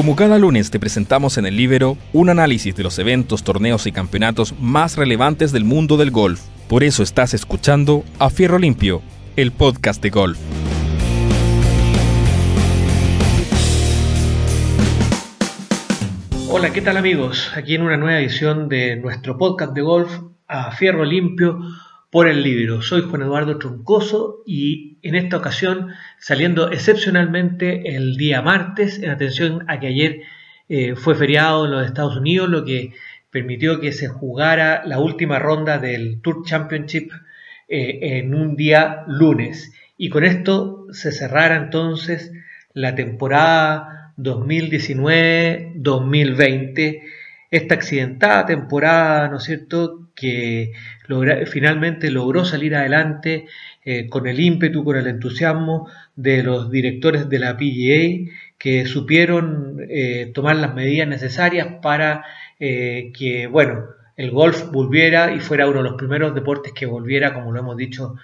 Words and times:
Como 0.00 0.16
cada 0.16 0.38
lunes 0.38 0.70
te 0.70 0.80
presentamos 0.80 1.36
en 1.36 1.44
el 1.44 1.58
Libero 1.58 1.98
un 2.14 2.30
análisis 2.30 2.74
de 2.74 2.82
los 2.82 2.98
eventos, 2.98 3.44
torneos 3.44 3.86
y 3.86 3.92
campeonatos 3.92 4.58
más 4.58 4.96
relevantes 4.96 5.52
del 5.52 5.66
mundo 5.66 5.98
del 5.98 6.10
golf. 6.10 6.40
Por 6.68 6.84
eso 6.84 7.02
estás 7.02 7.34
escuchando 7.34 8.02
A 8.18 8.30
Fierro 8.30 8.58
Limpio, 8.58 9.02
el 9.36 9.52
podcast 9.52 10.02
de 10.02 10.08
golf. 10.08 10.38
Hola, 16.48 16.72
¿qué 16.72 16.80
tal 16.80 16.96
amigos? 16.96 17.52
Aquí 17.54 17.74
en 17.74 17.82
una 17.82 17.98
nueva 17.98 18.20
edición 18.20 18.70
de 18.70 18.96
nuestro 18.96 19.36
podcast 19.36 19.74
de 19.74 19.82
golf 19.82 20.10
A 20.48 20.72
Fierro 20.72 21.04
Limpio 21.04 21.60
por 22.10 22.26
el 22.26 22.42
Libro. 22.42 22.80
Soy 22.80 23.02
Juan 23.02 23.20
Eduardo 23.20 23.58
Troncoso 23.58 24.42
y 24.46 24.89
en 25.02 25.14
esta 25.14 25.36
ocasión 25.36 25.92
saliendo 26.18 26.70
excepcionalmente 26.70 27.96
el 27.96 28.16
día 28.16 28.42
martes, 28.42 29.02
en 29.02 29.10
atención 29.10 29.64
a 29.68 29.80
que 29.80 29.88
ayer 29.88 30.22
eh, 30.68 30.94
fue 30.94 31.14
feriado 31.14 31.64
en 31.64 31.72
los 31.72 31.86
Estados 31.86 32.16
Unidos, 32.16 32.48
lo 32.48 32.64
que 32.64 32.92
permitió 33.30 33.80
que 33.80 33.92
se 33.92 34.08
jugara 34.08 34.82
la 34.84 34.98
última 34.98 35.38
ronda 35.38 35.78
del 35.78 36.20
Tour 36.20 36.44
Championship 36.44 37.12
eh, 37.68 38.18
en 38.18 38.34
un 38.34 38.56
día 38.56 39.04
lunes. 39.06 39.72
Y 39.96 40.10
con 40.10 40.24
esto 40.24 40.86
se 40.92 41.12
cerrara 41.12 41.56
entonces 41.56 42.32
la 42.72 42.94
temporada 42.94 44.14
2019-2020, 44.16 47.02
esta 47.50 47.74
accidentada 47.74 48.46
temporada, 48.46 49.28
¿no 49.28 49.38
es 49.38 49.44
cierto?, 49.44 50.10
que 50.14 50.72
finalmente 51.46 52.10
logró 52.10 52.44
salir 52.44 52.76
adelante 52.76 53.46
eh, 53.84 54.08
con 54.08 54.26
el 54.26 54.38
ímpetu, 54.38 54.84
con 54.84 54.96
el 54.96 55.06
entusiasmo 55.06 55.88
de 56.14 56.42
los 56.42 56.70
directores 56.70 57.28
de 57.28 57.38
la 57.38 57.56
PGA 57.56 58.30
que 58.58 58.84
supieron 58.86 59.78
eh, 59.88 60.30
tomar 60.34 60.56
las 60.56 60.74
medidas 60.74 61.08
necesarias 61.08 61.66
para 61.82 62.24
eh, 62.58 63.10
que, 63.18 63.46
bueno, 63.46 63.86
el 64.16 64.30
golf 64.30 64.70
volviera 64.70 65.32
y 65.34 65.40
fuera 65.40 65.66
uno 65.66 65.78
de 65.78 65.88
los 65.88 65.98
primeros 65.98 66.34
deportes 66.34 66.72
que 66.74 66.86
volviera, 66.86 67.32
como 67.32 67.52
lo 67.52 67.60
hemos 67.60 67.76
dicho 67.76 68.16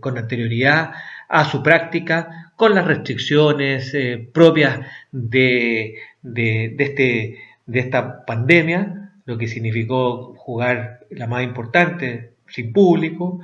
con 0.00 0.16
anterioridad, 0.16 0.92
a 1.28 1.44
su 1.44 1.62
práctica, 1.62 2.50
con 2.56 2.74
las 2.74 2.86
restricciones 2.86 3.94
propias 4.32 4.80
de, 5.12 5.96
de, 6.22 6.74
este, 6.78 7.36
de 7.68 7.80
esta 7.80 8.24
pandemia, 8.24 9.12
lo 9.26 9.38
que 9.38 9.46
significó 9.46 10.34
jugar 10.36 11.00
la 11.10 11.26
más 11.26 11.44
importante 11.44 12.32
sin 12.48 12.72
público 12.72 13.40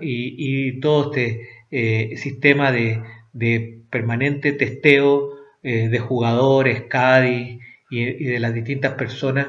y, 0.00 0.80
todo 0.80 1.12
este 1.12 1.48
eh, 1.70 2.16
sistema 2.16 2.72
de, 2.72 3.00
permanente 3.90 4.52
testeo 4.52 5.30
eh, 5.62 5.88
de 5.88 5.98
jugadores, 6.00 6.82
Cádiz 6.88 7.60
y, 7.90 8.24
de 8.24 8.40
las 8.40 8.52
distintas 8.52 8.94
personas 8.94 9.46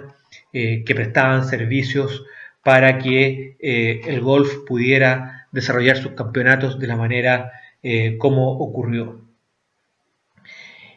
eh, 0.54 0.84
que 0.86 0.94
prestaban 0.94 1.46
servicios 1.46 2.24
para 2.64 3.00
que 3.00 3.58
el 3.60 4.22
golf 4.22 4.58
pudiera 4.68 5.48
desarrollar 5.52 5.98
sus 5.98 6.12
campeonatos 6.14 6.80
de 6.80 6.88
la 6.88 6.96
manera 6.96 7.52
como 8.18 8.52
ocurrió. 8.54 9.25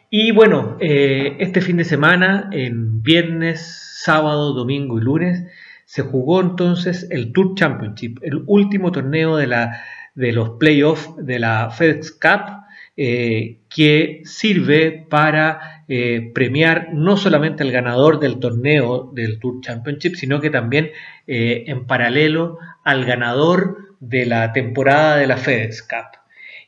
Y 0.09 0.31
bueno, 0.31 0.77
este 0.79 1.61
fin 1.61 1.77
de 1.77 1.83
semana, 1.83 2.49
en 2.51 3.03
viernes, 3.03 3.89
sábado, 4.03 4.53
domingo 4.53 4.97
y 4.97 5.03
lunes, 5.03 5.43
se 5.85 6.03
jugó 6.03 6.41
entonces 6.41 7.07
el 7.09 7.31
Tour 7.31 7.55
Championship, 7.55 8.19
el 8.21 8.43
último 8.45 8.91
torneo 8.91 9.37
de, 9.37 9.47
la, 9.47 9.83
de 10.15 10.31
los 10.31 10.51
playoffs 10.51 11.09
de 11.17 11.39
la 11.39 11.71
FedEx 11.71 12.11
Cup, 12.11 12.59
eh, 12.95 13.59
que 13.73 14.21
sirve 14.25 15.05
para 15.09 15.83
eh, 15.87 16.31
premiar 16.33 16.89
no 16.93 17.15
solamente 17.15 17.63
al 17.63 17.71
ganador 17.71 18.19
del 18.19 18.39
torneo 18.39 19.11
del 19.15 19.39
Tour 19.39 19.61
Championship, 19.61 20.15
sino 20.15 20.39
que 20.41 20.49
también 20.49 20.91
eh, 21.25 21.63
en 21.67 21.87
paralelo 21.87 22.59
al 22.83 23.05
ganador 23.05 23.95
de 23.99 24.25
la 24.25 24.53
temporada 24.53 25.17
de 25.17 25.27
la 25.27 25.37
FedEx 25.37 25.81
Cup. 25.81 26.19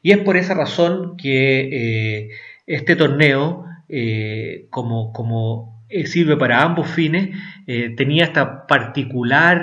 Y 0.01 0.11
es 0.11 0.17
por 0.19 0.37
esa 0.37 0.53
razón 0.53 1.15
que 1.15 2.31
este 2.65 2.95
torneo, 2.95 3.65
como, 4.69 5.11
como 5.11 5.71
eh, 5.91 6.07
sirve 6.07 6.37
para 6.37 6.63
ambos 6.63 6.87
fines, 6.89 7.35
eh, 7.67 7.93
tenía 7.97 8.23
este 8.23 8.41
particular 8.65 9.61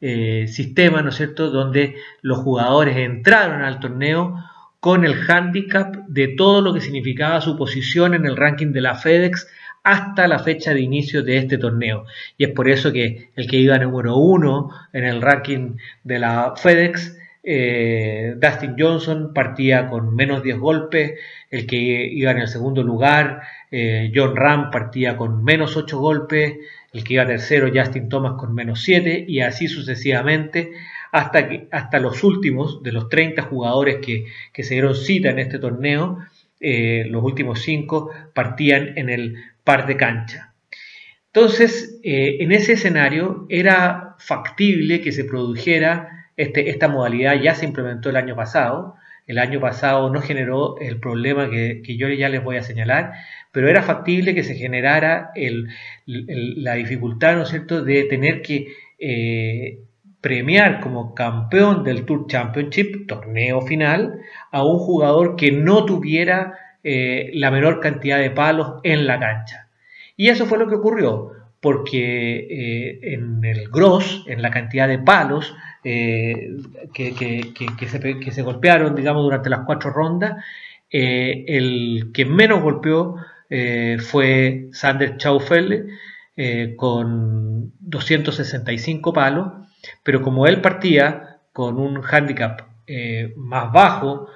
eh, 0.00 0.46
sistema, 0.46 1.02
¿no 1.02 1.08
es 1.08 1.16
cierto?, 1.16 1.50
donde 1.50 1.96
los 2.22 2.38
jugadores 2.38 2.96
entraron 2.96 3.62
al 3.62 3.80
torneo 3.80 4.36
con 4.78 5.04
el 5.04 5.16
handicap 5.28 5.96
de 6.06 6.28
todo 6.28 6.60
lo 6.60 6.72
que 6.72 6.80
significaba 6.80 7.40
su 7.40 7.56
posición 7.56 8.14
en 8.14 8.24
el 8.24 8.36
ranking 8.36 8.68
de 8.68 8.82
la 8.82 8.94
FedEx 8.94 9.48
hasta 9.82 10.28
la 10.28 10.38
fecha 10.38 10.72
de 10.72 10.80
inicio 10.80 11.24
de 11.24 11.38
este 11.38 11.58
torneo. 11.58 12.04
Y 12.38 12.44
es 12.44 12.50
por 12.52 12.68
eso 12.68 12.92
que 12.92 13.30
el 13.34 13.48
que 13.48 13.56
iba 13.56 13.76
número 13.76 14.16
uno 14.16 14.70
en 14.92 15.02
el 15.02 15.20
ranking 15.20 15.76
de 16.04 16.18
la 16.20 16.54
FedEx 16.56 17.18
eh, 17.46 18.36
Dustin 18.38 18.74
Johnson 18.78 19.34
partía 19.34 19.86
con 19.88 20.14
menos 20.16 20.42
10 20.42 20.58
golpes, 20.58 21.12
el 21.50 21.66
que 21.66 21.76
iba 21.76 22.30
en 22.30 22.38
el 22.38 22.48
segundo 22.48 22.82
lugar, 22.82 23.42
eh, 23.70 24.10
John 24.14 24.34
Ram 24.34 24.70
partía 24.70 25.16
con 25.18 25.44
menos 25.44 25.76
8 25.76 25.98
golpes, 25.98 26.54
el 26.92 27.04
que 27.04 27.14
iba 27.14 27.26
tercero 27.26 27.70
Justin 27.74 28.08
Thomas 28.08 28.34
con 28.38 28.54
menos 28.54 28.82
7 28.82 29.26
y 29.28 29.40
así 29.40 29.68
sucesivamente 29.68 30.72
hasta, 31.12 31.48
que, 31.48 31.68
hasta 31.70 31.98
los 32.00 32.24
últimos 32.24 32.82
de 32.82 32.92
los 32.92 33.10
30 33.10 33.42
jugadores 33.42 33.98
que, 34.00 34.24
se 34.62 34.74
dieron 34.74 34.94
cita 34.94 35.28
en 35.28 35.38
este 35.38 35.58
torneo, 35.58 36.20
eh, 36.60 37.04
los 37.10 37.22
últimos 37.22 37.60
5 37.60 38.10
partían 38.32 38.96
en 38.96 39.10
el 39.10 39.36
par 39.64 39.86
de 39.86 39.96
cancha. 39.96 40.54
Entonces, 41.26 41.98
en 42.04 42.52
ese 42.52 42.74
escenario 42.74 43.46
era 43.48 44.14
factible 44.20 45.00
que 45.00 45.10
se 45.10 45.24
produjera 45.24 46.23
este, 46.36 46.70
esta 46.70 46.88
modalidad 46.88 47.40
ya 47.40 47.54
se 47.54 47.64
implementó 47.64 48.10
el 48.10 48.16
año 48.16 48.36
pasado. 48.36 48.96
El 49.26 49.38
año 49.38 49.60
pasado 49.60 50.10
no 50.10 50.20
generó 50.20 50.76
el 50.78 51.00
problema 51.00 51.48
que, 51.48 51.82
yo 51.96 52.08
ya 52.08 52.28
les 52.28 52.44
voy 52.44 52.56
a 52.56 52.62
señalar, 52.62 53.12
pero 53.52 53.68
era 53.68 53.82
factible 53.82 54.34
que 54.34 54.44
se 54.44 54.54
generara 54.54 55.30
la 56.06 56.74
dificultad, 56.74 57.36
¿no 57.36 57.42
es 57.42 57.48
cierto?, 57.48 57.82
de 57.82 58.04
tener 58.04 58.42
que 58.42 58.68
eh, 58.98 59.78
premiar 60.20 60.80
como 60.80 61.14
campeón 61.14 61.84
del 61.84 62.04
Tour 62.04 62.26
Championship, 62.26 63.06
torneo 63.06 63.62
final, 63.62 64.20
a 64.50 64.62
un 64.64 64.78
jugador 64.78 65.36
que 65.36 65.52
no 65.52 65.86
tuviera 65.86 66.58
eh, 66.82 67.30
la 67.32 67.50
menor 67.50 67.80
cantidad 67.80 68.18
de 68.18 68.30
palos 68.30 68.74
en 68.82 69.06
la 69.06 69.18
cancha. 69.18 69.68
Y 70.16 70.28
eso 70.28 70.44
fue 70.44 70.58
lo 70.58 70.68
que 70.68 70.76
ocurrió 70.76 71.30
porque 71.64 72.40
eh, 72.40 73.14
en 73.14 73.42
el 73.42 73.70
gross, 73.70 74.22
en 74.26 74.42
la 74.42 74.50
cantidad 74.50 74.86
de 74.86 74.98
palos 74.98 75.56
eh, 75.84 76.56
que, 76.92 78.30
se, 78.32 78.42
golpearon, 78.42 78.94
digamos, 78.94 79.22
durante 79.22 79.50
las 79.50 79.60
cuatro 79.60 79.90
rondas, 79.90 80.42
eh, 80.90 81.44
el 81.48 82.10
que 82.12 82.24
menos 82.24 82.62
golpeó 82.62 83.16
fue 84.10 84.68
Sander 84.72 85.16
Schaufel 85.16 85.86
con 86.76 87.72
265 87.78 89.12
palos, 89.12 89.52
pero 90.02 90.22
como 90.22 90.46
él 90.48 90.60
partía 90.60 91.38
con 91.52 91.78
un 91.78 92.02
handicap 92.02 92.62
más 93.36 93.72
bajo 93.72 94.28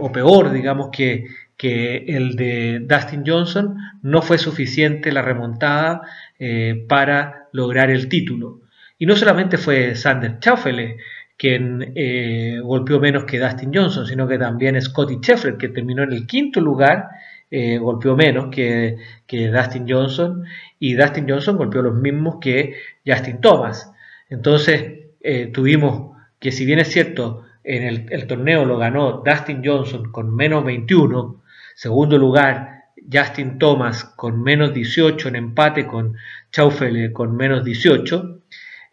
o 0.00 0.12
peor, 0.12 0.50
digamos, 0.50 0.88
que, 0.90 1.26
que 1.56 2.04
el 2.08 2.36
de 2.36 2.80
Dustin 2.80 3.22
Johnson, 3.26 3.76
no 4.02 4.22
fue 4.22 4.38
suficiente 4.38 5.12
la 5.12 5.22
remontada 5.22 6.02
eh, 6.38 6.84
para 6.88 7.48
lograr 7.52 7.90
el 7.90 8.08
título. 8.08 8.60
Y 9.04 9.06
no 9.06 9.16
solamente 9.16 9.58
fue 9.58 9.94
Sander 9.94 10.38
Schaufele 10.40 10.96
quien 11.36 11.92
eh, 11.94 12.58
golpeó 12.62 12.98
menos 12.98 13.24
que 13.24 13.38
Dustin 13.38 13.70
Johnson, 13.70 14.06
sino 14.06 14.26
que 14.26 14.38
también 14.38 14.80
Scotty 14.80 15.16
Scheffler, 15.16 15.58
que 15.58 15.68
terminó 15.68 16.04
en 16.04 16.12
el 16.12 16.26
quinto 16.26 16.58
lugar, 16.58 17.08
eh, 17.50 17.76
golpeó 17.76 18.16
menos 18.16 18.46
que, 18.50 18.96
Dustin 19.28 19.84
Johnson, 19.86 20.44
y 20.78 20.94
Dustin 20.94 21.28
Johnson 21.28 21.58
golpeó 21.58 21.82
los 21.82 21.94
mismos 21.96 22.36
que 22.40 22.76
Justin 23.06 23.42
Thomas. 23.42 23.92
Entonces 24.30 25.10
tuvimos 25.52 26.16
que 26.38 26.50
si 26.50 26.64
bien 26.64 26.78
es 26.78 26.88
cierto, 26.88 27.44
en 27.62 28.08
el, 28.10 28.26
torneo 28.26 28.64
lo 28.64 28.78
ganó 28.78 29.22
Dustin 29.22 29.60
Johnson 29.62 30.10
con 30.12 30.34
menos 30.34 30.64
21, 30.64 31.42
segundo 31.74 32.16
lugar 32.16 32.84
Justin 33.12 33.58
Thomas 33.58 34.04
con 34.04 34.42
menos 34.42 34.72
18 34.72 35.28
en 35.28 35.36
empate 35.36 35.86
con 35.86 36.16
Chaufele 36.50 37.12
con 37.12 37.36
menos 37.36 37.64
18. 37.64 38.43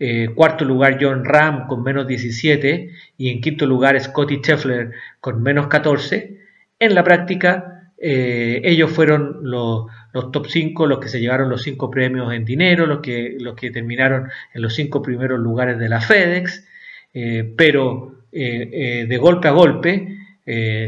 Eh, 0.04 0.30
cuarto 0.34 0.66
lugar 0.66 0.98
John 1.00 1.24
Ram 1.24 1.68
con 1.68 1.84
menos 1.84 2.08
17 2.08 2.90
y 3.20 3.30
en 3.30 3.40
quinto 3.40 3.68
lugar 3.68 4.02
Scotty 4.02 4.38
Scheffler 4.38 4.94
con 5.20 5.44
menos 5.44 5.68
14. 5.68 6.40
En 6.80 6.96
la 6.96 7.04
práctica 7.04 7.92
eh, 8.00 8.62
ellos 8.64 8.90
fueron 8.90 9.42
los, 9.44 9.86
top 10.32 10.48
5, 10.48 10.88
los 10.88 10.98
que 10.98 11.08
se 11.08 11.20
llevaron 11.20 11.52
los 11.52 11.62
5 11.62 11.92
premios 11.92 12.34
en 12.34 12.46
dinero, 12.46 12.88
los 12.88 13.00
que, 13.02 13.38
los 13.40 13.54
que 13.54 13.70
terminaron 13.70 14.28
en 14.56 14.64
los 14.64 14.74
5 14.74 15.04
primeros 15.04 15.40
lugares 15.40 15.78
de 15.78 15.88
la 15.88 16.02
FedEx, 16.02 16.68
eh, 17.14 17.54
pero 17.56 18.24
de 18.32 19.18
golpe 19.22 19.50
a 19.50 19.52
golpe, 19.52 20.18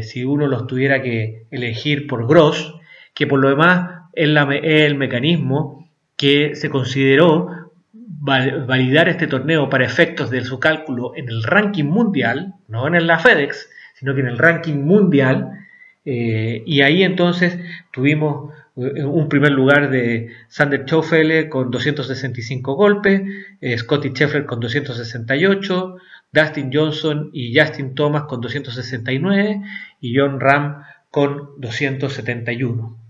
si 0.02 0.24
uno 0.24 0.48
los 0.48 0.66
tuviera 0.66 1.02
que 1.02 1.46
elegir 1.52 2.08
por 2.08 2.26
gross, 2.26 2.74
que 3.14 3.28
por 3.28 3.38
lo 3.38 3.50
demás 3.50 4.08
es, 4.12 4.26
el 4.26 4.96
mecanismo 4.96 5.88
que 6.16 6.56
se 6.56 6.68
consideró 6.68 7.63
validar 8.24 9.08
este 9.08 9.26
torneo 9.26 9.68
para 9.68 9.84
efectos 9.84 10.30
de 10.30 10.42
su 10.44 10.58
cálculo 10.58 11.12
en 11.14 11.28
el 11.28 11.42
ranking 11.42 11.84
mundial, 11.84 12.54
no 12.68 12.86
en 12.86 13.06
la 13.06 13.18
FedEx, 13.18 13.68
sino 13.94 14.14
que 14.14 14.22
en 14.22 14.28
el 14.28 14.38
ranking 14.38 14.78
mundial, 14.78 15.50
eh, 16.06 16.62
y 16.64 16.80
ahí 16.80 17.02
entonces 17.02 17.58
tuvimos 17.92 18.52
eh, 18.76 19.04
un 19.04 19.28
primer 19.28 19.52
lugar 19.52 19.90
de 19.90 20.30
Sander 20.48 20.84
Schauffele 20.86 21.50
con 21.50 21.70
265 21.70 22.74
golpes, 22.74 23.22
eh, 23.60 23.76
Scotty 23.76 24.10
Scheffler 24.10 24.46
con 24.46 24.58
268, 24.60 25.96
Dustin 26.32 26.70
Johnson 26.72 27.30
y 27.32 27.58
Justin 27.58 27.94
Thomas 27.94 28.22
con 28.24 28.40
269 28.40 29.60
y 30.00 30.18
John 30.18 30.40
Ram 30.40 30.82
con 31.10 31.50
271. 31.58 33.03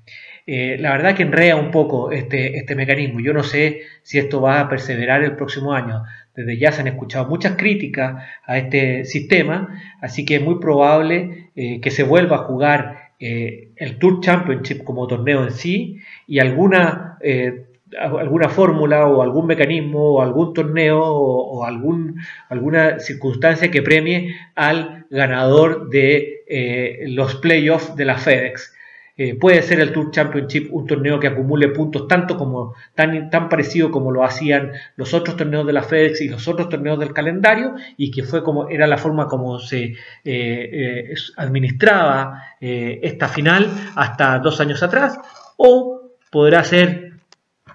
Eh, 0.46 0.76
la 0.78 0.92
verdad 0.92 1.14
que 1.14 1.22
enrea 1.22 1.56
un 1.56 1.70
poco 1.70 2.12
este, 2.12 2.56
este 2.56 2.74
mecanismo. 2.74 3.20
Yo 3.20 3.32
no 3.32 3.42
sé 3.42 3.82
si 4.02 4.18
esto 4.18 4.40
va 4.40 4.60
a 4.60 4.68
perseverar 4.68 5.22
el 5.22 5.36
próximo 5.36 5.72
año. 5.72 6.02
Desde 6.34 6.58
ya 6.58 6.72
se 6.72 6.80
han 6.80 6.88
escuchado 6.88 7.28
muchas 7.28 7.56
críticas 7.56 8.22
a 8.44 8.58
este 8.58 9.04
sistema, 9.04 9.80
así 10.00 10.24
que 10.24 10.36
es 10.36 10.42
muy 10.42 10.58
probable 10.58 11.50
que 11.54 11.90
se 11.92 12.02
vuelva 12.02 12.36
a 12.36 12.38
jugar 12.40 13.04
eh, 13.20 13.70
el 13.76 13.98
Tour 13.98 14.20
Championship 14.20 14.84
como 14.84 15.06
torneo 15.06 15.44
en 15.44 15.52
sí 15.52 15.98
y 16.26 16.40
alguna, 16.40 17.16
eh, 17.22 17.66
alguna 17.98 18.48
fórmula 18.48 19.06
o 19.06 19.22
algún 19.22 19.46
mecanismo 19.46 20.14
o 20.14 20.20
algún 20.20 20.52
torneo 20.52 21.00
o, 21.02 21.64
algún, 21.64 22.20
alguna 22.48 22.98
circunstancia 22.98 23.70
que 23.70 23.82
premie 23.82 24.34
al 24.56 25.06
ganador 25.10 25.88
de 25.90 26.42
eh, 26.48 27.04
los 27.08 27.36
playoffs 27.36 27.94
de 27.96 28.04
la 28.04 28.18
FedEx. 28.18 28.74
Eh, 29.16 29.36
puede 29.38 29.62
ser 29.62 29.78
el 29.78 29.92
Tour 29.92 30.10
Championship 30.10 30.68
un 30.72 30.86
torneo 30.86 31.20
que 31.20 31.28
acumule 31.28 31.68
puntos 31.68 32.08
tanto 32.08 32.36
como 32.36 32.74
tan, 32.96 33.30
tan 33.30 33.48
parecido 33.48 33.92
como 33.92 34.10
lo 34.10 34.24
hacían 34.24 34.72
los 34.96 35.14
otros 35.14 35.36
torneos 35.36 35.64
de 35.66 35.72
la 35.72 35.84
FedEx 35.84 36.20
y 36.22 36.28
los 36.28 36.48
otros 36.48 36.68
torneos 36.68 36.98
del 36.98 37.12
calendario 37.12 37.74
y 37.96 38.10
que 38.10 38.24
fue 38.24 38.42
como 38.42 38.68
era 38.68 38.88
la 38.88 38.98
forma 38.98 39.28
como 39.28 39.60
se 39.60 39.84
eh, 39.84 39.94
eh, 40.24 41.14
administraba 41.36 42.42
esta 42.60 43.28
final 43.28 43.70
hasta 43.94 44.38
dos 44.38 44.60
años 44.60 44.82
atrás. 44.82 45.18
O 45.56 46.10
podrá 46.30 46.64
ser 46.64 47.12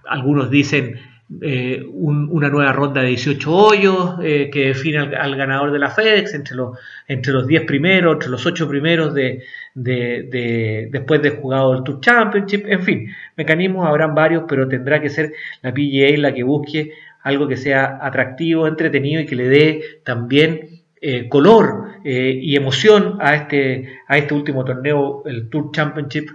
algunos 0.06 0.50
dicen 0.50 1.00
eh, 1.42 1.86
una 1.88 2.50
nueva 2.50 2.74
ronda 2.74 3.02
de 3.02 3.10
18 3.10 3.56
hoyos 3.56 4.16
eh, 4.24 4.50
que 4.52 4.70
define 4.70 4.98
al, 4.98 5.36
ganador 5.36 5.72
de 5.72 5.78
la 5.78 5.92
FedEx 5.92 6.34
entre 6.34 6.56
los, 6.56 6.80
entre 7.08 7.34
los 7.34 7.46
10 7.46 7.66
primeros, 7.66 8.14
entre 8.14 8.30
los 8.30 8.44
8 8.48 8.68
primeros 8.68 9.14
de, 9.14 9.44
después 9.76 11.22
de 11.22 11.30
jugado 11.30 11.76
el 11.76 11.84
Tour 11.84 12.02
Championship, 12.02 12.66
en 12.66 12.82
fin, 12.82 13.16
mecanismos 13.38 13.86
habrán 13.88 14.16
varios, 14.16 14.46
pero 14.48 14.68
tendrá 14.68 15.00
que 15.00 15.10
ser 15.10 15.34
la 15.62 15.72
PGA 15.72 16.18
la 16.18 16.34
que 16.34 16.42
busque 16.42 16.94
algo 17.22 17.48
que 17.48 17.58
sea 17.58 18.00
atractivo, 18.02 18.66
entretenido 18.66 19.22
y 19.22 19.28
que 19.28 19.36
le 19.36 19.50
dé 19.50 19.84
también 20.04 20.82
eh, 21.00 21.30
color 21.30 21.90
y 22.04 22.56
emoción 22.56 23.18
a 23.20 23.36
este, 23.36 24.00
a 24.08 24.18
este 24.18 24.34
último 24.34 24.66
torneo, 24.66 25.22
el 25.28 25.48
Tour 25.50 25.72
Championship, 25.72 26.28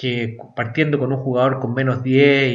que 0.00 0.38
partiendo 0.56 0.98
con 0.98 1.12
un 1.12 1.18
jugador 1.18 1.60
con 1.60 1.74
menos 1.74 2.02
10 2.02 2.54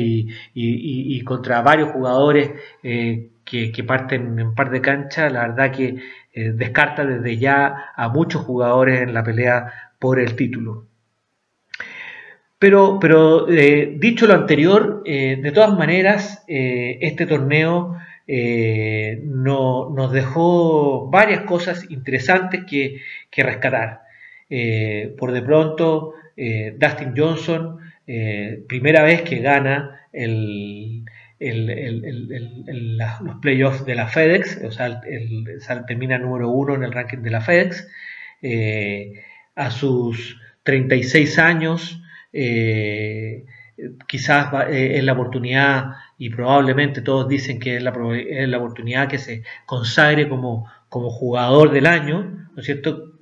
y, 0.56 1.21
contra 1.21 1.62
varios 1.62 1.92
jugadores 1.92 2.50
eh, 2.81 3.27
que, 3.45 3.83
parten 3.83 4.39
en 4.39 4.56
par 4.56 4.71
de 4.71 4.81
cancha, 4.81 5.30
la 5.30 5.50
verdad 5.50 5.71
que 5.71 5.95
eh, 6.33 6.51
descarta 6.56 7.06
desde 7.06 7.38
ya 7.38 7.92
a 7.95 8.09
muchos 8.09 8.42
jugadores 8.42 9.01
en 9.01 9.13
la 9.13 9.24
pelea 9.24 9.71
por 10.00 10.19
el 10.19 10.36
título. 10.36 10.88
Pero, 12.57 12.97
pero 13.00 13.48
eh, 13.48 13.94
dicho 13.95 14.25
lo 14.25 14.33
anterior, 14.33 15.03
de 15.03 15.51
todas 15.53 15.77
maneras, 15.77 16.44
este 16.48 17.27
torneo 17.27 17.95
no, 18.27 19.91
nos 19.91 20.12
dejó 20.12 21.12
varias 21.12 21.41
cosas 21.41 21.91
interesantes 21.91 22.65
que, 22.65 23.01
que 23.30 23.44
rescatar. 23.44 24.01
por 25.19 25.31
de 25.31 25.41
pronto, 25.44 26.15
eh, 26.37 26.75
Dustin 26.77 27.13
Johnson, 27.15 27.79
eh, 28.07 28.63
primera 28.67 29.03
vez 29.03 29.21
que 29.21 29.39
gana 29.39 30.01
los 33.21 33.35
playoffs 33.41 33.85
de 33.85 33.95
la 33.95 34.07
FedEx, 34.07 34.61
o 34.63 34.71
sea, 34.71 35.01
termina 35.87 36.17
número 36.17 36.49
uno 36.49 36.75
en 36.75 36.83
el 36.83 36.91
ranking 36.91 37.19
de 37.19 37.29
la 37.31 37.41
FedEx, 37.41 37.87
eh, 38.41 39.23
a 39.55 39.71
sus 39.71 40.39
36 40.63 41.39
años, 41.39 42.01
quizás 44.07 44.67
es 44.69 45.03
la 45.03 45.13
oportunidad, 45.13 45.91
y 46.17 46.29
probablemente 46.29 47.01
todos 47.01 47.27
dicen 47.27 47.59
que 47.59 47.77
es 47.77 47.83
la, 47.83 47.91
oportunidad 48.57 49.07
que 49.07 49.17
se 49.17 49.43
consagre 49.65 50.27
como, 50.27 50.69
como 50.89 51.09
jugador 51.09 51.71
del 51.71 51.85
año, 51.85 52.49
¿no 52.53 52.59
es 52.59 52.65
cierto? 52.65 53.13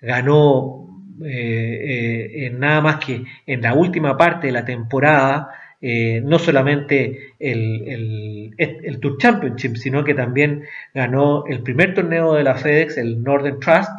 ganó 0.00 0.93
eh, 1.22 2.46
eh, 2.46 2.50
nada 2.50 2.80
más 2.80 3.04
que 3.04 3.22
en 3.46 3.62
la 3.62 3.74
última 3.74 4.16
parte 4.16 4.48
de 4.48 4.52
la 4.52 4.64
temporada, 4.64 5.50
eh, 5.80 6.20
no 6.24 6.38
solamente 6.38 7.34
el, 7.38 8.54
el, 8.56 9.00
Tour 9.00 9.18
Championship, 9.18 9.76
sino 9.76 10.02
que 10.02 10.14
también 10.14 10.64
ganó 10.94 11.44
el 11.46 11.62
primer 11.62 11.94
torneo 11.94 12.34
de 12.34 12.42
la 12.42 12.56
FedEx, 12.56 12.96
el 12.96 13.22
Northern 13.22 13.60
Trust, 13.60 13.90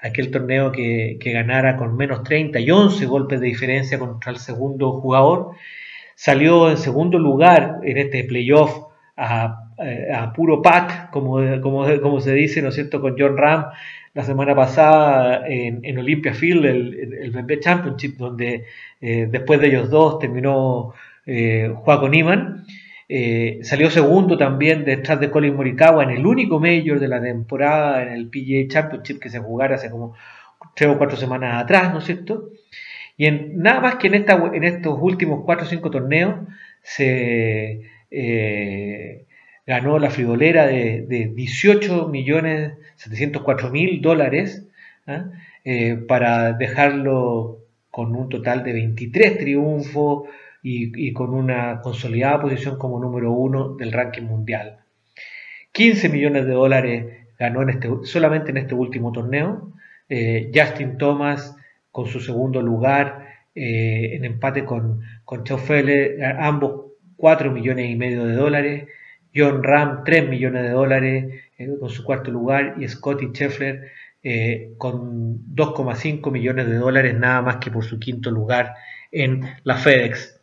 aquel 0.00 0.30
torneo 0.30 0.72
que, 0.72 1.18
ganara 1.22 1.76
con 1.76 1.96
menos 1.96 2.22
30 2.24 2.60
y 2.60 2.70
11 2.70 3.06
golpes 3.06 3.40
de 3.40 3.46
diferencia 3.46 3.98
contra 3.98 4.32
el 4.32 4.38
segundo 4.38 5.00
jugador. 5.00 5.52
Salió 6.14 6.70
en 6.70 6.78
segundo 6.78 7.18
lugar 7.18 7.78
en 7.82 7.98
este 7.98 8.24
playoff 8.24 8.86
a, 9.16 9.60
puro 10.34 10.62
pack, 10.62 11.10
como, 11.10 11.38
como, 11.60 11.84
como, 12.00 12.20
se 12.20 12.32
dice, 12.32 12.62
¿no 12.62 12.70
cierto?, 12.70 13.00
con 13.00 13.16
John 13.18 13.36
Ram, 13.36 13.66
la 14.14 14.22
semana 14.22 14.54
pasada 14.54 15.42
en, 15.46 15.98
Olympia 15.98 16.32
Field, 16.34 16.64
el, 16.64 17.34
el 17.34 17.60
Championship, 17.60 18.16
donde 18.16 18.64
eh, 19.00 19.28
después 19.28 19.60
de 19.60 19.66
ellos 19.66 19.90
dos 19.90 20.18
terminó 20.20 20.94
eh, 21.26 21.74
Niman. 22.10 22.64
Eh, 23.08 23.58
salió 23.62 23.90
segundo 23.90 24.38
también 24.38 24.84
detrás 24.84 25.20
de 25.20 25.30
Colin 25.30 25.54
Morikawa 25.56 26.04
en 26.04 26.10
el 26.10 26.24
único 26.24 26.58
mayor 26.58 27.00
de 27.00 27.08
la 27.08 27.20
temporada 27.20 28.02
en 28.02 28.08
el 28.08 28.30
PGA 28.30 28.66
Championship 28.68 29.20
que 29.20 29.28
se 29.28 29.40
jugara 29.40 29.74
hace 29.74 29.90
como 29.90 30.14
tres 30.74 30.90
o 30.90 30.96
cuatro 30.96 31.16
semanas 31.16 31.62
atrás, 31.62 31.92
¿no 31.92 31.98
es 31.98 32.04
cierto? 32.04 32.50
Y 33.16 33.26
en, 33.26 33.58
nada 33.58 33.80
más 33.80 33.96
que 33.96 34.06
en, 34.06 34.14
esta, 34.14 34.34
en 34.54 34.64
estos 34.64 34.96
últimos 35.00 35.44
cuatro 35.44 35.66
o 35.66 35.68
cinco 35.68 35.90
torneos 35.90 36.36
se 36.82 37.82
eh, 38.10 39.23
ganó 39.66 39.98
la 39.98 40.10
friolera 40.10 40.66
de, 40.66 41.06
de 41.08 41.32
18 41.34 42.08
millones 42.08 42.72
704 42.96 43.70
mil 43.70 44.00
dólares 44.00 44.66
¿ah? 45.06 45.30
eh, 45.64 45.96
para 45.96 46.52
dejarlo 46.52 47.58
con 47.90 48.14
un 48.16 48.28
total 48.28 48.64
de 48.64 48.72
23 48.72 49.38
triunfos 49.38 50.28
y, 50.66 51.12
con 51.12 51.34
una 51.34 51.82
consolidada 51.82 52.40
posición 52.40 52.78
como 52.78 52.98
número 52.98 53.32
uno 53.32 53.76
del 53.76 53.92
ranking 53.92 54.22
mundial. 54.22 54.78
15 55.72 56.08
millones 56.08 56.46
de 56.46 56.52
dólares 56.52 57.04
ganó 57.38 57.60
en 57.60 57.68
este, 57.68 57.90
solamente 58.04 58.50
en 58.50 58.56
este 58.56 58.74
último 58.74 59.12
torneo. 59.12 59.74
Eh, 60.08 60.50
Justin 60.54 60.96
Thomas 60.96 61.54
con 61.90 62.06
su 62.06 62.18
segundo 62.18 62.62
lugar 62.62 63.26
eh, 63.54 64.16
en 64.16 64.24
empate 64.24 64.64
con, 64.64 65.02
con 65.24 65.44
ambos 66.38 66.92
4 67.16 67.50
millones 67.50 67.90
y 67.90 67.96
medio 67.96 68.24
de 68.24 68.34
dólares. 68.34 68.88
John 69.34 69.62
Ram 69.62 70.04
3 70.04 70.28
millones 70.28 70.62
de 70.62 70.70
dólares 70.70 71.42
eh, 71.58 71.68
con 71.78 71.90
su 71.90 72.04
cuarto 72.04 72.30
lugar 72.30 72.76
y 72.78 72.88
Scotty 72.88 73.26
Scheffler 73.32 73.90
eh, 74.22 74.74
con 74.78 75.54
2,5 75.54 76.30
millones 76.30 76.66
de 76.68 76.76
dólares 76.76 77.14
nada 77.18 77.42
más 77.42 77.56
que 77.56 77.70
por 77.70 77.84
su 77.84 77.98
quinto 77.98 78.30
lugar 78.30 78.74
en 79.10 79.42
la 79.64 79.76
FedEx. 79.76 80.40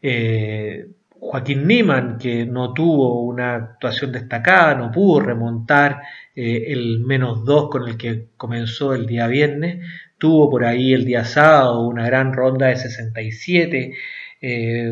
Eh, 0.00 0.86
Joaquín 1.18 1.66
Niman, 1.66 2.16
que 2.16 2.46
no 2.46 2.72
tuvo 2.72 3.22
una 3.22 3.54
actuación 3.56 4.10
destacada, 4.10 4.74
no 4.74 4.90
pudo 4.90 5.20
remontar 5.20 6.00
el 6.34 7.00
menos 7.00 7.44
2 7.44 7.68
con 7.68 7.86
el 7.86 7.98
que 7.98 8.28
comenzó 8.38 8.94
el 8.94 9.04
día 9.06 9.26
viernes, 9.26 9.84
tuvo 10.16 10.48
por 10.48 10.64
ahí 10.64 10.94
el 10.94 11.04
día 11.04 11.26
sábado 11.26 11.86
una 11.86 12.06
gran 12.06 12.32
ronda 12.32 12.68
de 12.68 12.76
67 12.76 13.92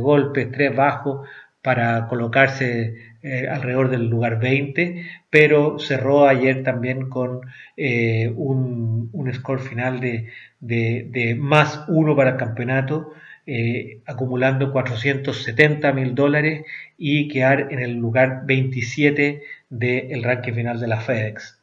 golpes, 0.01 0.53
3 0.53 0.77
bajos, 0.77 1.27
para 1.63 2.07
colocarse 2.09 3.08
eh, 3.23 3.49
alrededor 3.49 3.91
del 3.91 4.09
lugar 4.09 4.39
20, 4.39 5.05
pero 5.29 5.79
cerró 5.81 6.29
ayer 6.29 6.63
también 6.63 7.09
con 7.09 7.41
eh, 7.77 8.33
un, 8.37 9.31
score 9.35 9.61
final 9.61 10.01
de, 10.01 11.37
más 11.39 11.85
uno 11.89 12.15
para 12.15 12.31
el 12.31 12.37
campeonato, 12.37 13.13
eh, 13.45 14.03
acumulando 14.07 14.73
470 14.73 15.93
mil 15.93 16.15
dólares 16.15 16.65
y 16.97 17.29
quedar 17.29 17.69
en 17.73 17.81
el 17.81 17.95
lugar 17.95 18.43
27 18.47 19.43
del 19.69 20.23
ranking 20.23 20.53
final 20.53 20.79
de 20.79 20.87
la 20.87 21.01
FedEx. 21.01 21.59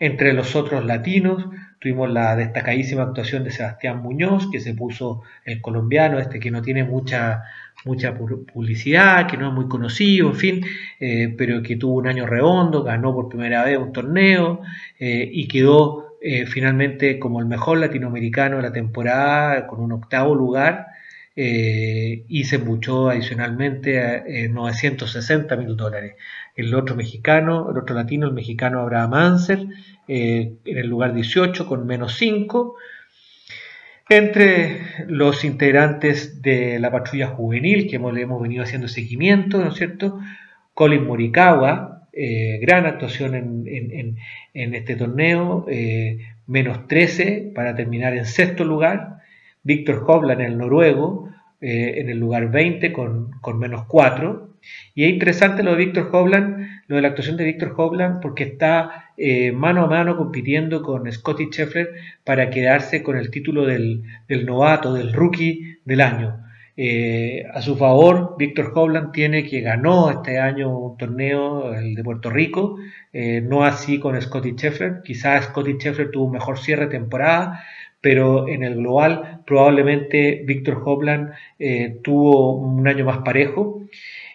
Entre 0.00 0.32
los 0.32 0.56
otros 0.56 0.84
latinos 0.84 1.46
tuvimos 1.78 2.10
la 2.10 2.34
destacadísima 2.34 3.02
actuación 3.02 3.44
de 3.44 3.52
Sebastián 3.52 4.02
Muñoz, 4.02 4.50
que 4.50 4.58
se 4.58 4.74
puso 4.74 5.22
el 5.44 5.60
colombiano, 5.60 6.18
este 6.18 6.40
que 6.40 6.50
no 6.50 6.60
tiene 6.60 6.82
mucha, 6.82 7.44
mucha 7.84 8.14
publicidad, 8.14 9.26
que 9.26 9.36
no 9.36 9.48
es 9.48 9.54
muy 9.54 9.68
conocido, 9.68 10.28
en 10.28 10.36
fin, 10.36 10.64
eh, 11.00 11.34
pero 11.36 11.62
que 11.62 11.76
tuvo 11.76 11.94
un 11.94 12.06
año 12.06 12.26
redondo, 12.26 12.82
ganó 12.82 13.14
por 13.14 13.28
primera 13.28 13.64
vez 13.64 13.78
un 13.78 13.92
torneo 13.92 14.60
eh, 14.98 15.28
y 15.32 15.48
quedó 15.48 16.16
eh, 16.20 16.46
finalmente 16.46 17.18
como 17.18 17.40
el 17.40 17.46
mejor 17.46 17.78
latinoamericano 17.78 18.56
de 18.56 18.62
la 18.62 18.72
temporada, 18.72 19.66
con 19.66 19.80
un 19.80 19.92
octavo 19.92 20.34
lugar. 20.34 20.86
y 21.34 22.44
se 22.44 22.56
embuchó 22.56 23.08
adicionalmente 23.08 24.48
960 24.50 25.56
mil 25.56 25.76
dólares. 25.76 26.14
El 26.54 26.74
otro 26.74 26.94
mexicano, 26.94 27.70
el 27.70 27.78
otro 27.78 27.96
latino, 27.96 28.26
el 28.26 28.34
mexicano 28.34 28.80
Abraham 28.80 29.14
Anser, 29.14 29.66
en 30.06 30.58
el 30.64 30.86
lugar 30.88 31.14
18 31.14 31.66
con 31.66 31.86
menos 31.86 32.16
5. 32.18 32.76
Entre 34.08 34.80
los 35.06 35.44
integrantes 35.44 36.42
de 36.42 36.78
la 36.78 36.90
patrulla 36.90 37.28
juvenil, 37.28 37.88
que 37.88 37.96
hemos, 37.96 38.16
hemos 38.16 38.42
venido 38.42 38.62
haciendo 38.62 38.88
seguimiento, 38.88 39.58
¿no 39.58 39.68
es 39.68 39.74
cierto? 39.74 40.18
Colin 40.74 41.06
Morikawa, 41.06 41.92
eh, 42.12 42.58
gran 42.60 42.84
actuación 42.84 43.34
en, 43.34 44.16
este 44.52 44.96
torneo, 44.96 45.64
eh, 45.68 46.18
menos 46.46 46.86
13 46.86 47.52
para 47.54 47.74
terminar 47.74 48.14
en 48.14 48.26
sexto 48.26 48.64
lugar. 48.64 49.18
Víctor 49.62 50.04
Hovland, 50.06 50.42
el 50.42 50.58
noruego, 50.58 51.30
eh, 51.60 52.00
en 52.00 52.10
el 52.10 52.18
lugar 52.18 52.50
20 52.50 52.92
con, 52.92 53.30
menos 53.58 53.86
4. 53.86 54.56
Y 54.94 55.04
es 55.04 55.10
interesante 55.10 55.62
lo 55.62 55.72
de 55.72 55.78
Víctor 55.78 56.10
Hovland, 56.12 56.81
de 56.96 57.02
la 57.02 57.08
actuación 57.08 57.36
de 57.36 57.44
Víctor 57.44 57.74
Hovland, 57.76 58.20
porque 58.20 58.44
está 58.44 59.02
eh, 59.16 59.52
mano 59.52 59.84
a 59.84 59.86
mano 59.86 60.16
compitiendo 60.16 60.82
con 60.82 61.10
Scotty 61.10 61.46
Scheffler 61.46 61.90
para 62.24 62.50
quedarse 62.50 63.02
con 63.02 63.16
el 63.16 63.30
título 63.30 63.66
del, 63.66 64.02
novato, 64.44 64.94
del 64.94 65.12
rookie 65.12 65.78
del 65.84 66.00
año. 66.00 66.38
Eh, 66.76 67.44
a 67.52 67.60
su 67.60 67.76
favor, 67.76 68.36
Víctor 68.38 68.72
Hovland 68.74 69.12
tiene 69.12 69.44
que 69.44 69.60
ganó 69.60 70.10
este 70.10 70.38
año 70.38 70.76
un 70.76 70.96
torneo, 70.96 71.74
el 71.74 71.94
de 71.94 72.02
Puerto 72.02 72.30
Rico, 72.30 72.78
eh, 73.12 73.42
no 73.42 73.64
así 73.64 74.00
con 74.00 74.20
Scotty 74.20 74.52
Scheffler. 74.52 75.02
Quizás 75.04 75.44
Scotty 75.44 75.74
Scheffler 75.74 76.10
tuvo 76.10 76.24
un 76.24 76.32
mejor 76.32 76.58
cierre 76.58 76.86
de 76.86 76.92
temporada, 76.92 77.62
pero 78.00 78.48
en 78.48 78.64
el 78.64 78.76
global 78.76 79.42
probablemente 79.46 80.42
Víctor 80.44 80.82
Hovland 80.84 81.32
tuvo 82.02 82.56
un 82.56 82.88
año 82.88 83.04
más 83.04 83.18
parejo. 83.18 83.82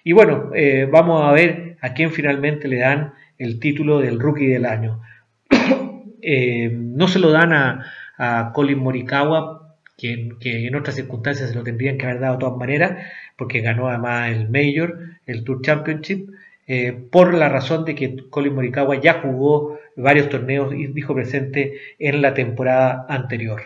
Y 0.05 0.13
bueno, 0.13 0.51
vamos 0.89 1.25
a 1.25 1.33
ver 1.33 1.66
a 1.81 1.93
quién 1.93 2.11
finalmente 2.11 2.67
le 2.67 2.77
dan 2.77 3.13
el 3.37 3.59
título 3.59 3.99
del 3.99 4.19
rookie 4.19 4.47
del 4.47 4.65
año. 4.65 5.01
Eh, 6.29 6.71
no 6.73 7.07
se 7.07 7.19
lo 7.19 7.31
dan 7.31 7.53
a, 7.53 8.51
Colin 8.53 8.79
Morikawa, 8.79 9.77
que, 9.95 10.35
en 10.41 10.75
otras 10.75 10.95
circunstancias 10.95 11.51
se 11.51 11.55
lo 11.55 11.63
tendrían 11.63 11.97
que 11.97 12.05
haber 12.05 12.19
dado 12.19 12.33
de 12.33 12.39
todas 12.39 12.57
maneras, 12.57 12.97
porque 13.37 13.61
ganó 13.61 13.87
además 13.87 14.31
el 14.31 14.49
Major, 14.49 14.97
el 15.25 15.45
Tour 15.45 15.61
Championship, 15.61 16.31
eh, 16.65 16.91
por 16.91 17.33
la 17.33 17.47
razón 17.47 17.85
de 17.85 17.95
que 17.95 18.17
Colin 18.29 18.55
Morikawa 18.55 18.99
ya 18.99 19.21
jugó 19.21 19.79
varios 19.95 20.27
torneos 20.27 20.73
y 20.73 20.87
dijo 20.87 21.13
presente 21.13 21.75
en 21.97 22.21
la 22.21 22.33
temporada 22.33 23.05
anterior. 23.07 23.61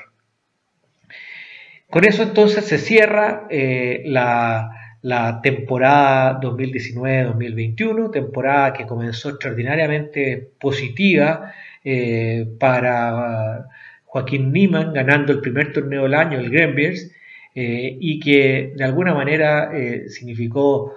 Con 1.90 2.04
eso 2.06 2.22
entonces 2.22 2.66
se 2.66 2.78
cierra 2.78 3.48
la, 3.50 4.81
la 5.02 5.42
temporada 5.42 6.40
2019-2021, 6.42 8.12
temporada 8.12 8.74
que 8.74 8.86
comenzó 8.86 9.30
extraordinariamente 9.30 10.52
positiva 10.60 11.54
eh, 11.84 12.46
para 12.60 13.68
Joaquín 14.06 14.52
Niemann, 14.52 14.94
ganando 14.94 15.32
el 15.32 15.42
primer 15.42 15.74
torneo 15.74 16.04
del 16.04 16.14
año, 16.14 16.40
el 16.40 16.52
Grenbeers, 16.52 17.12
eh, 17.56 17.98
y 18.00 18.20
que 18.20 18.74
de 18.76 18.84
alguna 18.84 19.14
manera 19.14 19.72
eh, 19.74 20.10
significó 20.10 20.96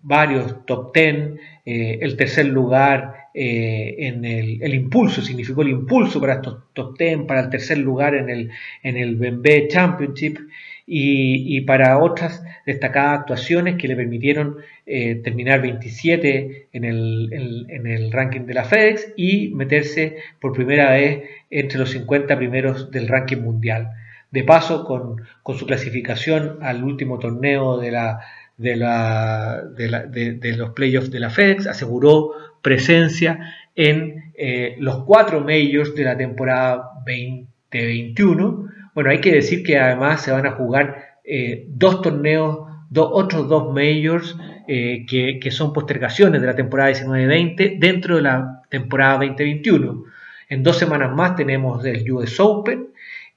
varios 0.00 0.64
top 0.64 0.94
ten, 0.94 1.38
el 1.66 2.16
tercer 2.16 2.46
lugar 2.46 3.28
en 3.34 4.24
el, 4.24 4.62
el, 4.62 4.74
impulso, 4.74 5.20
significó 5.20 5.60
el 5.60 5.68
impulso 5.68 6.18
para 6.22 6.36
estos 6.36 6.72
top 6.72 6.96
ten, 6.96 7.26
para 7.26 7.40
el 7.40 7.50
tercer 7.50 7.76
lugar 7.76 8.14
en 8.14 8.30
el, 8.30 8.50
en 8.82 8.96
el 8.96 9.16
BMB 9.16 9.68
Championship, 9.68 10.38
y, 10.86 11.60
para 11.62 11.98
otras 11.98 12.44
destacadas 12.64 13.20
actuaciones 13.20 13.76
que 13.76 13.88
le 13.88 13.96
permitieron 13.96 14.58
eh, 14.86 15.16
terminar 15.16 15.60
27 15.60 16.68
en 16.72 16.84
el, 16.84 17.66
en, 17.68 17.86
el, 17.86 18.12
ranking 18.12 18.42
de 18.42 18.54
la 18.54 18.64
FedEx 18.64 19.12
y 19.16 19.48
meterse 19.48 20.18
por 20.40 20.52
primera 20.52 20.92
vez 20.92 21.24
entre 21.50 21.78
los 21.78 21.90
50 21.90 22.36
primeros 22.36 22.90
del 22.92 23.08
ranking 23.08 23.38
mundial. 23.38 23.90
De 24.30 24.44
paso, 24.44 24.84
con, 24.84 25.22
con 25.42 25.58
su 25.58 25.66
clasificación 25.66 26.58
al 26.62 26.84
último 26.84 27.18
torneo 27.18 27.78
de, 27.78 27.90
la, 27.90 28.20
de, 28.56 28.76
la, 28.76 29.62
de, 29.62 30.56
los 30.56 30.70
playoffs 30.70 31.10
de 31.10 31.20
la 31.20 31.30
FedEx, 31.30 31.66
aseguró 31.66 32.32
presencia 32.62 33.54
en 33.74 34.32
eh, 34.36 34.76
los 34.78 35.04
cuatro 35.04 35.40
majors 35.40 35.94
de 35.96 36.04
la 36.04 36.16
temporada 36.16 36.90
2021 37.06 38.66
bueno, 38.96 39.10
hay 39.10 39.20
que 39.20 39.30
decir 39.30 39.62
que 39.62 39.78
además 39.78 40.22
se 40.22 40.32
van 40.32 40.46
a 40.46 40.52
jugar 40.52 41.18
eh, 41.22 41.66
dos 41.68 42.00
torneos, 42.00 42.60
otros 42.96 43.46
dos 43.46 43.74
majors 43.74 44.34
eh, 44.66 45.04
que, 45.06 45.50
son 45.50 45.74
postergaciones 45.74 46.40
de 46.40 46.46
la 46.46 46.56
temporada 46.56 46.92
19-20 46.92 47.78
dentro 47.78 48.16
de 48.16 48.22
la 48.22 48.62
temporada 48.70 49.18
2021. 49.18 50.02
En 50.48 50.62
dos 50.62 50.78
semanas 50.78 51.14
más 51.14 51.36
tenemos 51.36 51.84
el 51.84 52.10
US 52.10 52.40
Open 52.40 52.86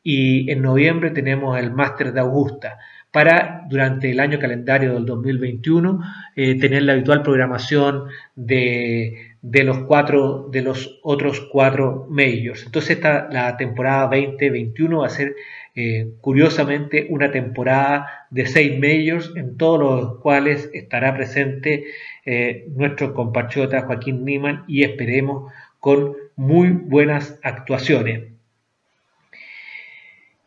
y 0.01 0.49
en 0.49 0.61
noviembre 0.61 1.11
tenemos 1.11 1.59
el 1.59 1.71
Master 1.71 2.13
de 2.13 2.21
Augusta 2.21 2.77
para 3.11 3.65
durante 3.69 4.11
el 4.11 4.21
año 4.21 4.39
calendario 4.39 4.93
del 4.93 5.05
2021 5.05 5.99
eh, 6.37 6.57
tener 6.57 6.83
la 6.83 6.93
habitual 6.93 7.21
programación 7.21 8.05
de 8.33 9.28
de 9.41 9.63
los 9.63 9.79
cuatro 9.79 10.49
de 10.51 10.61
los 10.61 10.99
otros 11.01 11.39
cuatro 11.51 12.05
majors. 12.09 12.65
Entonces 12.65 12.97
esta 12.97 13.29
la 13.31 13.55
temporada 13.55 14.07
2021 14.07 14.99
va 14.99 15.07
a 15.07 15.09
ser 15.09 15.35
eh, 15.75 16.11
curiosamente 16.19 17.07
una 17.09 17.31
temporada 17.31 18.27
de 18.29 18.45
seis 18.47 18.73
majors 18.77 19.31
en 19.35 19.57
todos 19.57 19.79
los 19.79 20.19
cuales 20.19 20.69
estará 20.73 21.15
presente 21.15 21.85
eh, 22.25 22.65
nuestro 22.75 23.13
compatriota 23.13 23.81
Joaquín 23.81 24.25
Niman 24.25 24.65
y 24.67 24.83
esperemos 24.83 25.51
con 25.79 26.17
muy 26.35 26.69
buenas 26.69 27.39
actuaciones. 27.41 28.23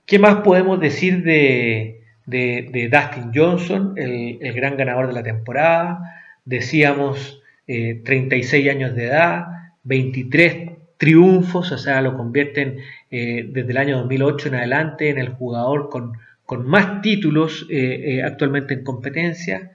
¿Qué 0.05 0.19
más 0.19 0.37
podemos 0.37 0.79
decir 0.81 1.23
de, 1.23 2.03
de, 2.27 2.91
Dustin 2.93 3.33
Johnson, 3.35 3.95
el, 3.97 4.39
el 4.43 4.53
gran 4.53 4.77
ganador 4.77 5.07
de 5.07 5.15
la 5.15 5.23
temporada? 5.23 6.01
Decíamos 6.45 7.42
36 7.66 8.66
eh, 8.66 8.71
años 8.71 8.95
de 8.95 9.04
edad, 9.04 9.47
23 9.85 10.71
triunfos, 10.97 11.73
o 11.73 11.78
sea, 11.78 12.00
lo 12.00 12.16
convierten 12.16 12.78
eh, 13.11 13.47
desde 13.49 13.71
el 13.71 13.76
año 13.76 13.99
2008 13.99 14.49
en 14.49 14.54
adelante 14.54 15.11
en 15.11 15.19
el 15.19 15.31
jugador 15.31 15.88
con, 15.88 16.12
con 16.45 16.66
más 16.66 17.02
títulos 17.02 17.66
eh, 17.71 18.23
actualmente 18.25 18.75
en 18.75 18.85
competencia. 18.85 19.73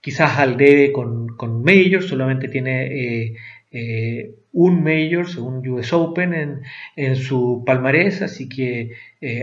Quizás 0.00 0.38
al 0.38 0.56
debe 0.56 0.92
con, 0.92 1.28
con 1.28 1.62
Major, 1.62 2.02
solamente 2.02 2.48
tiene 2.48 3.34
un 4.52 4.84
Major, 4.84 5.28
según 5.28 5.66
US 5.66 5.92
Open, 5.94 6.34
en, 6.34 6.60
en 6.94 7.16
su 7.16 7.64
palmarés, 7.66 8.20
así 8.22 8.48
que 8.48 8.92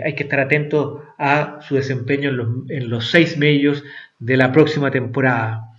hay 0.04 0.14
que 0.14 0.24
estar 0.24 0.40
atento 0.40 1.04
a 1.18 1.60
su 1.62 1.76
desempeño 1.76 2.30
en 2.30 2.38
los, 2.38 2.48
en 2.70 2.90
los 2.90 3.10
seis 3.10 3.38
Majors 3.38 3.84
de 4.20 4.38
la 4.38 4.52
próxima 4.52 4.92
temporada. 4.92 5.71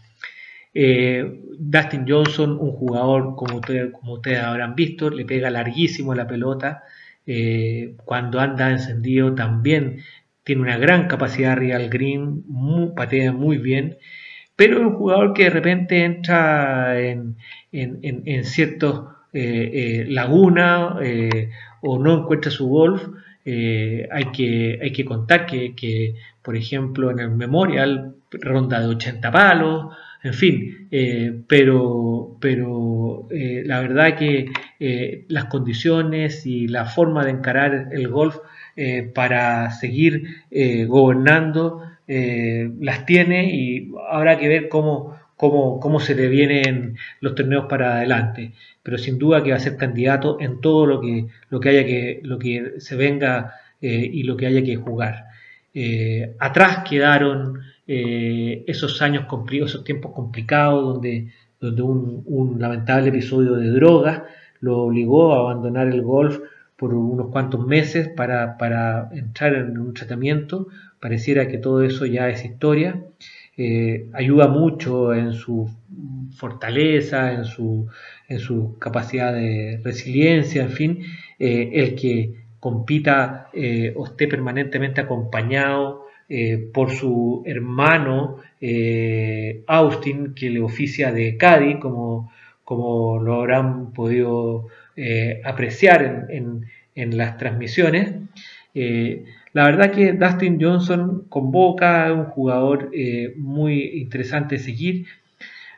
Eh, 0.75 1.41
Dustin 1.59 2.07
Johnson, 2.09 2.59
un 2.59 2.73
jugador 2.73 3.35
como, 3.37 3.61
como 3.93 4.14
ustedes 4.14 4.38
habrán 4.41 4.75
visto, 4.75 5.11
le 5.11 5.25
pega 5.25 5.50
larguísimo 5.50 6.14
la 6.14 6.26
pelota. 6.26 6.83
Eh, 7.26 7.95
cuando 8.05 8.41
anda 8.41 8.71
encendido 8.71 9.35
también 9.35 10.00
tiene 10.45 10.62
una 10.62 10.79
gran 10.79 11.07
capacidad 11.07 11.57
real 11.57 11.88
green, 11.88 12.45
patea 12.97 13.33
muy 13.33 13.59
bien, 13.59 13.99
pero 14.57 14.81
un 14.81 14.95
jugador 14.95 15.35
que 15.35 15.45
de 15.45 15.50
repente 15.50 16.05
entra 16.05 17.00
en, 17.00 17.37
en, 17.71 18.45
ciertos 18.45 19.05
eh, 19.33 20.05
lagunas 20.09 20.97
o 21.81 21.99
no 21.99 22.19
encuentra 22.23 22.50
su 22.50 22.69
golf. 22.69 23.02
hay, 23.45 24.25
que, 24.33 24.79
hay 24.83 24.93
que 24.93 25.05
contar 25.05 25.47
que, 25.47 25.75
que, 25.76 26.17
por 26.43 26.57
ejemplo, 26.57 27.11
en 27.11 27.21
el 27.21 27.31
Memorial 27.31 28.17
ronda 28.33 28.81
de 28.81 28.87
80 28.87 29.31
palos, 29.31 29.95
en 30.23 30.35
fin, 30.35 30.88
eh, 30.91 31.43
pero, 31.49 32.37
pero 32.41 33.29
eh, 33.31 33.62
la 33.64 33.81
verdad 33.81 34.17
que 34.17 34.50
eh, 34.79 35.25
las 35.29 35.47
condiciones 35.47 36.47
y 36.47 36.69
la 36.69 36.85
forma 36.85 37.25
de 37.25 37.33
encarar 37.33 37.88
el 37.93 38.09
golf 38.09 38.37
para 39.14 39.71
seguir 39.71 40.47
gobernando 40.88 41.83
las 42.07 43.05
tiene 43.05 43.55
y 43.55 43.93
habrá 44.11 44.38
que 44.38 44.49
ver 44.49 44.71
cómo, 44.71 45.14
cómo, 45.43 45.81
cómo 45.81 45.99
se 45.99 46.14
le 46.14 46.29
vienen 46.29 46.97
los 47.21 47.35
torneos 47.35 47.67
para 47.69 47.97
adelante. 47.97 48.52
Pero 48.83 48.97
sin 48.97 49.19
duda 49.19 49.43
que 49.43 49.50
va 49.50 49.57
a 49.57 49.61
ser 49.61 49.76
candidato 49.76 50.38
en 50.41 50.61
todo 50.61 50.87
lo 50.87 51.00
que, 51.00 51.26
lo 51.50 51.59
que 51.59 51.69
haya 51.69 51.85
que, 51.85 52.21
lo 52.23 52.38
que 52.38 52.75
se 52.79 52.95
venga 52.97 53.55
eh, 53.81 54.09
y 54.12 54.23
lo 54.23 54.37
que 54.37 54.47
haya 54.47 54.62
que 54.62 54.76
jugar. 54.76 55.26
Eh, 55.75 56.37
atrás 56.38 56.85
quedaron 56.88 57.61
eh, 57.87 58.64
esos 58.67 59.00
años 59.00 59.25
complicados, 59.26 59.71
esos 59.71 59.85
tiempos 59.85 60.12
complicados 60.12 60.85
donde, 60.85 61.33
donde 61.61 61.83
un, 61.83 62.57
lamentable 62.59 63.09
episodio 63.09 63.55
de 63.55 63.71
drogas 63.71 64.23
lo 64.61 64.81
obligó 64.81 65.35
a 65.35 65.41
abandonar 65.41 65.88
el 65.88 66.02
golf 66.02 66.38
por 66.76 66.95
unos 66.95 67.31
cuantos 67.31 67.67
meses 67.67 68.09
para, 68.09 68.59
para 68.59 69.09
entrar 69.12 69.55
en 69.55 69.79
un 69.79 69.95
tratamiento. 69.95 70.69
Pareciera 71.00 71.49
que 71.49 71.59
todo 71.59 71.83
eso 71.83 72.07
ya 72.07 72.29
es 72.29 72.45
historia. 72.45 73.02
Eh, 73.57 74.09
ayuda 74.12 74.49
mucho 74.49 75.14
en 75.14 75.33
su 75.33 75.71
fortaleza, 76.37 77.33
en 77.33 77.45
su, 77.45 77.88
en 78.29 78.38
su 78.38 78.79
capacidad 78.79 79.33
de 79.33 79.81
resiliencia, 79.85 80.62
en 80.62 80.71
fin, 80.71 81.05
el 81.38 81.95
que 81.97 82.41
compita 82.62 83.50
eh, 83.52 83.92
o 83.97 84.07
esté 84.07 84.28
permanentemente 84.28 85.00
acompañado 85.00 86.07
por 86.73 86.92
su 86.92 87.42
hermano 87.45 88.38
Austin, 89.66 90.33
que 90.33 90.49
le 90.49 90.62
oficia 90.62 91.12
de 91.12 91.37
Cádiz, 91.37 91.76
como, 91.76 92.33
como 92.64 93.19
lo 93.19 93.35
habrán 93.35 93.92
podido 93.92 94.69
apreciar 95.45 96.28
en, 96.31 96.64
en, 96.95 97.16
las 97.19 97.37
transmisiones. 97.37 98.14
La 99.52 99.66
verdad 99.66 99.90
que 99.90 100.14
Dustin 100.14 100.59
Johnson 100.61 101.26
convoca 101.28 102.07
a 102.07 102.12
un 102.12 102.25
jugador 102.25 102.90
eh, 102.95 103.35
muy 103.37 104.00
interesante 104.00 104.57
de 104.57 104.62
seguir, 104.62 105.07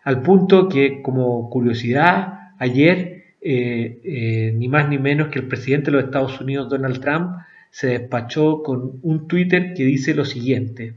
al 0.05 0.23
punto 0.23 0.69
que 0.69 1.03
como 1.03 1.51
curiosidad, 1.51 2.53
ayer 2.59 3.14
eh, 3.47 4.01
eh, 4.03 4.53
ni 4.57 4.69
más 4.69 4.89
ni 4.89 4.97
menos 4.97 5.29
que 5.29 5.39
el 5.39 5.49
presidente 5.49 5.91
de 5.91 5.99
los 5.99 6.05
Estados 6.05 6.41
Unidos, 6.41 6.71
Donald 6.71 6.99
Trump, 7.01 7.37
se 7.71 7.89
despachó 7.89 8.63
con 8.63 9.01
un 9.03 9.29
Twitter 9.29 9.75
que 9.75 9.85
dice 9.85 10.15
lo 10.15 10.25
siguiente. 10.25 10.95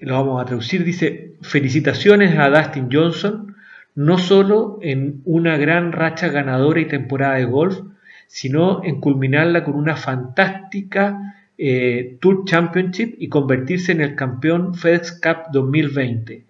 Lo 0.00 0.14
vamos 0.14 0.42
a 0.42 0.46
traducir, 0.46 0.82
dice, 0.82 1.34
felicitaciones 1.42 2.36
a 2.36 2.50
Dustin 2.50 2.88
Johnson, 2.90 3.54
no 3.94 4.18
solo 4.18 4.80
en 4.82 5.20
una 5.24 5.56
gran 5.58 5.92
racha 5.92 6.26
ganadora 6.26 6.80
y 6.80 6.88
temporada 6.88 7.36
de 7.36 7.44
golf, 7.44 7.78
sino 8.26 8.82
en 8.82 9.00
culminarla 9.00 9.62
con 9.62 9.76
una 9.76 9.94
fantástica 9.94 11.36
eh, 11.56 12.16
Tour 12.20 12.44
Championship 12.46 13.14
y 13.16 13.28
convertirse 13.28 13.92
en 13.92 14.00
el 14.00 14.16
campeón 14.16 14.74
FedEx 14.74 15.20
Cup 15.20 15.52
2020. 15.52 16.46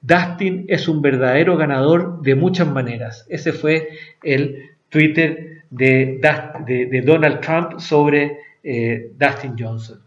Dustin 0.00 0.64
es 0.68 0.88
un 0.88 1.02
verdadero 1.02 1.56
ganador 1.56 2.22
de 2.22 2.34
muchas 2.34 2.68
maneras. 2.68 3.26
Ese 3.28 3.52
fue 3.52 3.90
el 4.22 4.70
Twitter 4.88 5.64
de, 5.70 7.02
Donald 7.04 7.40
Trump 7.40 7.78
sobre 7.78 8.38
eh, 8.62 9.12
Dustin 9.16 9.56
Johnson. 9.58 10.00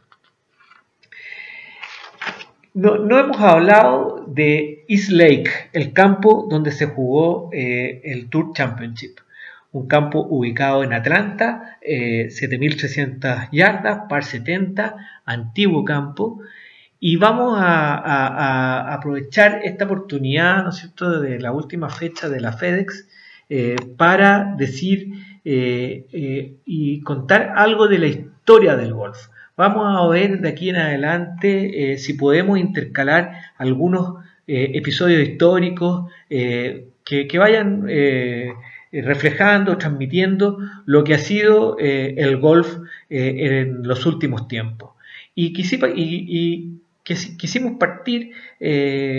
No, 2.75 3.19
hemos 3.19 3.39
hablado 3.39 4.25
de 4.27 4.83
East 4.88 5.12
Lake, 5.12 5.50
el 5.73 5.93
campo 5.93 6.47
donde 6.50 6.71
se 6.71 6.88
jugó 6.88 7.51
eh, 7.53 8.01
el 8.03 8.29
Tour 8.29 8.51
Championship 8.53 9.19
un 9.73 9.88
campo 9.88 10.19
ubicado 10.29 10.83
en 10.83 10.93
Atlanta, 10.93 11.77
7.300 11.81 13.45
eh, 13.45 13.50
yardas, 13.51 14.01
par 14.07 14.23
70, 14.23 14.95
antiguo 15.25 15.83
campo. 15.83 16.39
Y 17.05 17.17
vamos 17.17 17.57
a, 17.60 18.93
aprovechar 18.93 19.60
esta 19.63 19.83
oportunidad, 19.83 20.63
¿no 20.63 20.69
es 20.69 20.77
cierto?, 20.77 21.19
de 21.19 21.38
la 21.38 21.51
última 21.51 21.89
fecha 21.89 22.29
de 22.29 22.39
la 22.39 22.53
FedEx 22.53 23.10
eh, 23.50 23.75
para 23.98 24.55
decir 24.57 25.10
eh, 25.43 26.55
y 26.65 27.01
contar 27.01 27.53
algo 27.57 27.88
de 27.88 28.00
la 28.00 28.07
historia 28.07 28.77
del 28.77 28.93
golf. 28.93 29.17
Vamos 29.57 29.83
a 29.86 30.07
ver 30.07 30.39
de 30.39 30.48
aquí 30.48 30.69
en 30.69 30.77
adelante 30.77 31.97
si 31.97 32.13
podemos 32.13 32.58
intercalar 32.58 33.34
algunos 33.58 34.23
episodios 34.47 35.27
históricos 35.27 36.10
que, 36.30 37.38
vayan 37.38 37.86
eh, 38.93 39.01
reflejando, 39.01 39.75
transmitiendo 39.80 40.60
lo 40.86 41.04
que 41.04 41.15
ha 41.15 41.17
sido 41.17 41.77
eh, 41.80 42.13
el 42.15 42.38
golf 42.38 42.77
eh, 43.10 43.62
en 43.62 43.88
los 43.88 44.06
últimos 44.06 44.47
tiempos. 44.47 44.91
Y, 45.34 45.51
quisimos 47.03 47.73
partir 47.77 48.31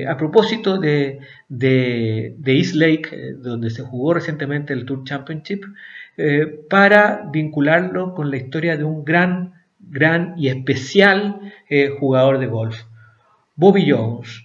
a 0.08 0.16
propósito 0.16 0.78
de, 0.78 1.20
de, 1.48 2.34
East 2.46 2.74
Lake, 2.74 3.34
donde 3.38 3.70
se 3.70 3.82
jugó 3.82 4.14
recientemente 4.14 4.72
el 4.72 4.86
Tour 4.86 5.04
Championship, 5.04 5.64
para 6.70 7.28
vincularlo 7.30 8.14
con 8.14 8.30
la 8.30 8.36
historia 8.36 8.76
de 8.76 8.84
un 8.84 9.04
gran, 9.04 9.54
gran 9.80 10.34
y 10.38 10.48
especial 10.48 11.52
jugador 11.98 12.38
de 12.38 12.46
golf, 12.46 12.84
Bobby 13.56 13.90
Jones. 13.90 14.44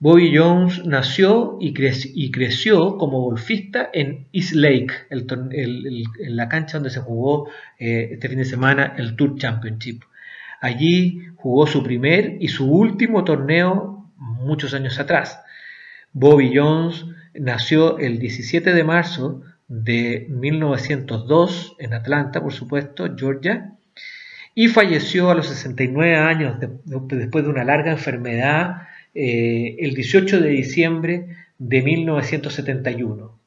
Bobby 0.00 0.34
Jones 0.34 0.86
nació 0.86 1.58
y, 1.60 1.74
creció 1.74 2.96
como 2.96 3.20
golfista 3.20 3.90
en 3.92 4.26
East 4.32 4.54
Lake, 4.54 4.94
en 5.10 6.36
la 6.36 6.48
cancha 6.48 6.78
donde 6.78 6.88
se 6.88 7.00
jugó 7.00 7.50
eh, 7.78 8.08
este 8.12 8.30
fin 8.30 8.38
de 8.38 8.46
semana 8.46 8.94
el 8.96 9.14
Tour 9.14 9.36
Championship. 9.36 10.02
Allí 10.60 11.22
jugó 11.36 11.66
su 11.66 11.82
primer 11.82 12.36
y 12.40 12.48
su 12.48 12.70
último 12.70 13.24
torneo 13.24 14.10
muchos 14.16 14.74
años 14.74 14.98
atrás. 14.98 15.40
Bobby 16.12 16.52
Jones 16.54 17.06
nació 17.34 17.98
el 17.98 18.18
17 18.18 18.72
de 18.74 18.84
marzo 18.84 19.42
de 19.68 20.26
1902 20.28 21.76
en 21.78 21.94
Atlanta, 21.94 22.42
por 22.42 22.52
supuesto, 22.52 23.08
Georgia, 23.16 23.72
y 24.54 24.68
falleció 24.68 25.30
a 25.30 25.34
los 25.34 25.46
69 25.46 26.16
años 26.16 26.56
después 26.84 27.44
de 27.44 27.50
una 27.50 27.64
larga 27.64 27.92
enfermedad 27.92 28.82
eh, 29.14 29.76
el 29.78 29.94
18 29.94 30.40
de 30.40 30.48
diciembre 30.50 31.26
de 31.58 31.82
1971. 31.82 33.38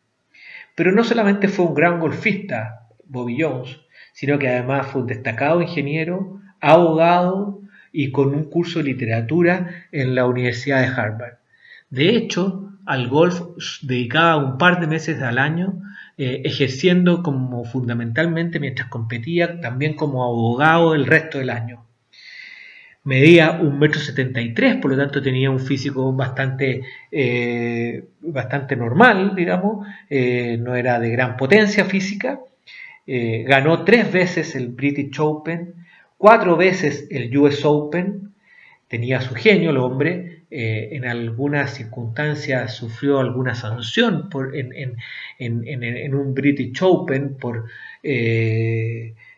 Pero 0.76 0.91
no 0.91 1.04
solamente 1.04 1.47
fue 1.49 1.65
un 1.65 1.73
gran 1.73 1.99
golfista, 1.99 2.88
Bobby 3.06 3.41
Jones, 3.41 3.80
sino 4.13 4.39
que 4.39 4.47
además 4.47 4.88
fue 4.88 5.02
un 5.02 5.08
destacado 5.08 5.62
ingeniero, 5.62 6.41
abogado 6.63 7.62
y 7.91 8.12
con 8.12 8.34
un 8.34 8.45
curso 8.45 8.80
de 8.80 8.86
literatura 8.86 9.86
en 9.91 10.15
la 10.15 10.26
Universidad 10.26 10.82
de 10.82 10.88
Harvard. 10.88 11.36
De 11.89 12.15
hecho, 12.15 12.71
al 12.86 13.08
golf 13.08 13.39
dedicaba 13.82 14.38
un 14.38 14.58
par 14.58 14.80
de 14.80 14.88
meses 14.88 15.21
al 15.21 15.38
año, 15.38 15.80
eh, 16.17 16.41
ejerciendo 16.45 17.21
como 17.21 17.65
fundamentalmente 17.65 18.60
mientras 18.60 18.88
competía, 18.88 19.60
también 19.62 19.95
como 19.95 20.23
abogado 20.23 20.95
el 20.95 21.06
resto 21.06 21.38
del 21.38 21.49
año 21.52 21.86
medía 23.06 23.60
un 23.62 23.80
metro 23.80 23.99
setenta 23.99 24.39
y 24.39 24.54
tres, 24.54 24.78
por 24.78 24.89
lo 24.91 24.97
tanto 24.97 25.21
tenía 25.21 25.52
un 25.52 25.60
físico 25.60 26.13
bastante, 26.13 26.84
eh, 27.12 28.06
bastante 28.21 28.78
normal, 28.78 29.36
digamos, 29.36 29.86
eh, 30.10 30.58
no 30.58 30.73
era 30.78 31.02
de 31.02 31.10
gran 31.10 31.36
potencia 31.36 31.84
física. 31.84 32.39
Ganó 33.06 33.84
tres 33.84 34.10
veces 34.10 34.56
el 34.56 34.69
British 34.69 35.19
Open, 35.19 35.73
cuatro 36.23 36.55
veces 36.55 37.05
el 37.12 37.38
US 37.38 37.65
Open, 37.65 38.31
tenía 38.88 39.19
su 39.19 39.36
genio 39.36 39.71
el 39.71 39.77
hombre, 39.77 40.45
en 40.49 41.03
algunas 41.03 41.73
circunstancias 41.73 42.75
sufrió 42.75 43.19
alguna 43.19 43.55
sanción 43.55 44.29
en, 44.53 46.15
un 46.15 46.33
British 46.33 46.81
Open 46.81 47.36
por 47.36 47.65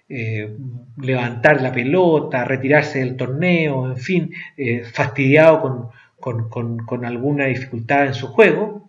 eh, 0.07 0.55
levantar 1.01 1.59
la 1.63 1.71
pelota, 1.71 2.45
retirarse 2.45 2.99
del 2.99 3.17
torneo, 3.17 3.87
en 3.89 3.97
fin, 3.97 4.31
eh, 4.55 4.83
fastidiado 4.83 5.91
con, 6.19 7.03
alguna 7.03 7.45
dificultad 7.45 8.05
en 8.05 8.13
su 8.13 8.27
juego. 8.27 8.84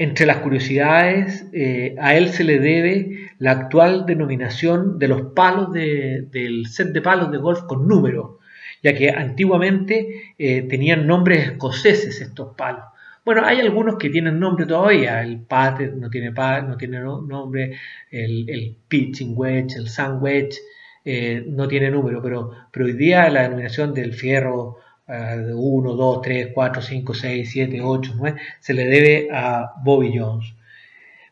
Entre 0.00 0.24
las 0.26 0.38
curiosidades, 0.38 1.46
eh, 1.52 1.94
a 2.00 2.16
él 2.16 2.30
se 2.30 2.44
le 2.44 2.58
debe 2.58 3.30
la 3.38 3.52
actual 3.52 4.06
denominación 4.06 4.98
de 4.98 5.08
los 5.08 5.22
palos 5.34 5.72
del 5.72 6.66
set 6.66 6.88
de 6.88 7.02
palos 7.02 7.30
de 7.30 7.38
golf 7.38 7.60
con 7.68 7.86
número, 7.86 8.38
ya 8.82 8.94
que 8.94 9.10
antiguamente 9.10 10.34
tenían 10.38 11.06
nombres 11.06 11.48
escoceses 11.48 12.20
estos 12.20 12.54
palos. 12.56 12.84
Bueno, 13.24 13.44
hay 13.44 13.60
algunos 13.60 13.96
que 13.96 14.08
tienen 14.08 14.40
nombre 14.40 14.66
todavía. 14.66 15.22
El 15.22 15.40
pat 15.40 15.80
no 15.80 16.08
tiene 16.08 16.32
pat, 16.32 16.66
no 16.66 16.76
tiene 16.76 17.00
nombre. 17.00 17.76
El, 18.10 18.76
pitching 18.88 19.34
wedge, 19.36 19.76
el 19.76 19.86
wedge, 20.20 20.58
eh, 21.04 21.44
no 21.46 21.68
tiene 21.68 21.90
número. 21.90 22.22
Pero, 22.22 22.50
pero 22.72 22.86
hoy 22.86 22.94
día 22.94 23.28
la 23.30 23.42
denominación 23.42 23.92
del 23.94 24.14
fierro 24.14 24.78
1, 25.10 25.94
2, 25.94 26.22
3, 26.22 26.48
4, 26.54 26.82
5, 26.82 27.14
6, 27.14 27.50
7, 27.50 27.80
8, 27.82 28.14
9 28.16 28.40
se 28.60 28.74
le 28.74 28.86
debe 28.86 29.28
a 29.32 29.72
Bobby 29.82 30.16
Jones. 30.16 30.54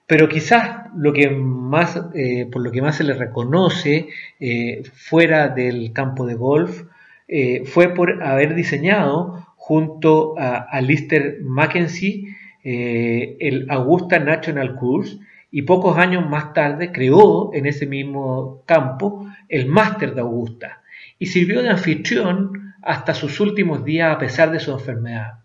Pero 0.06 0.28
quizás 0.28 0.86
lo 0.96 1.12
que 1.12 1.28
más, 1.28 2.00
eh, 2.14 2.46
por 2.50 2.62
lo 2.62 2.72
que 2.72 2.82
más 2.82 2.96
se 2.96 3.04
le 3.04 3.14
reconoce 3.14 4.08
eh, 4.40 4.82
fuera 4.94 5.48
del 5.48 5.92
campo 5.92 6.26
de 6.26 6.34
golf 6.34 6.84
fue 7.66 7.92
por 7.92 8.22
haber 8.22 8.54
diseñado 8.54 9.46
junto 9.56 10.38
a, 10.38 10.56
a 10.56 10.80
Lister 10.80 11.40
Mackenzie 11.42 12.38
eh, 12.70 13.36
el 13.40 13.70
Augusta 13.70 14.18
National 14.18 14.74
Course 14.74 15.18
y 15.50 15.62
pocos 15.62 15.96
años 15.96 16.28
más 16.28 16.52
tarde 16.52 16.92
creó 16.92 17.54
en 17.54 17.66
ese 17.66 17.86
mismo 17.86 18.62
campo 18.66 19.26
el 19.48 19.66
Máster 19.66 20.14
de 20.14 20.20
Augusta 20.20 20.82
y 21.18 21.26
sirvió 21.26 21.62
de 21.62 21.70
anfitrión 21.70 22.67
hasta 22.82 23.14
sus 23.14 23.40
últimos 23.40 23.84
días 23.84 24.14
a 24.14 24.18
pesar 24.18 24.50
de 24.50 24.60
su 24.60 24.72
enfermedad. 24.72 25.40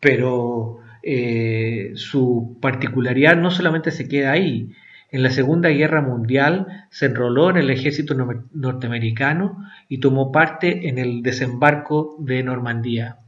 Pero 0.00 0.80
eh, 1.02 1.92
su 1.94 2.58
particularidad 2.60 3.36
no 3.36 3.50
solamente 3.50 3.90
se 3.90 4.08
queda 4.08 4.32
ahí. 4.32 4.72
En 5.10 5.22
la 5.22 5.30
Segunda 5.30 5.68
Guerra 5.68 6.00
Mundial 6.00 6.86
se 6.90 7.06
enroló 7.06 7.50
en 7.50 7.58
el 7.58 7.70
ejército 7.70 8.14
norteamericano 8.52 9.62
y 9.88 9.98
tomó 9.98 10.32
parte 10.32 10.88
en 10.88 10.98
el 10.98 11.22
desembarco 11.22 12.16
de 12.18 12.42
Normandía. 12.42 13.18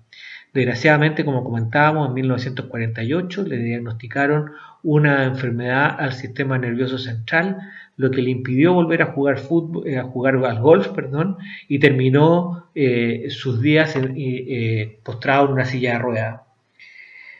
Desgraciadamente, 0.54 1.24
como 1.24 1.42
comentábamos, 1.42 2.08
en 2.08 2.14
1948 2.14 3.42
le 3.42 3.58
diagnosticaron 3.58 4.52
una 4.84 5.24
enfermedad 5.24 5.96
al 5.98 6.12
sistema 6.12 6.58
nervioso 6.58 6.96
central, 6.96 7.58
lo 7.96 8.10
que 8.10 8.22
le 8.22 8.30
impidió 8.30 8.72
volver 8.72 9.02
a 9.02 9.12
jugar 9.12 9.38
fútbol, 9.38 9.86
eh, 9.86 9.98
a 9.98 10.04
jugar 10.04 10.36
al 10.44 10.60
golf, 10.60 10.88
perdón, 10.88 11.36
y 11.68 11.78
terminó 11.78 12.68
eh, 12.74 13.26
sus 13.30 13.60
días 13.60 13.94
eh, 13.96 14.98
postrado 15.02 15.46
en 15.46 15.52
una 15.52 15.64
silla 15.64 15.94
de 15.94 15.98
ruedas. 15.98 16.40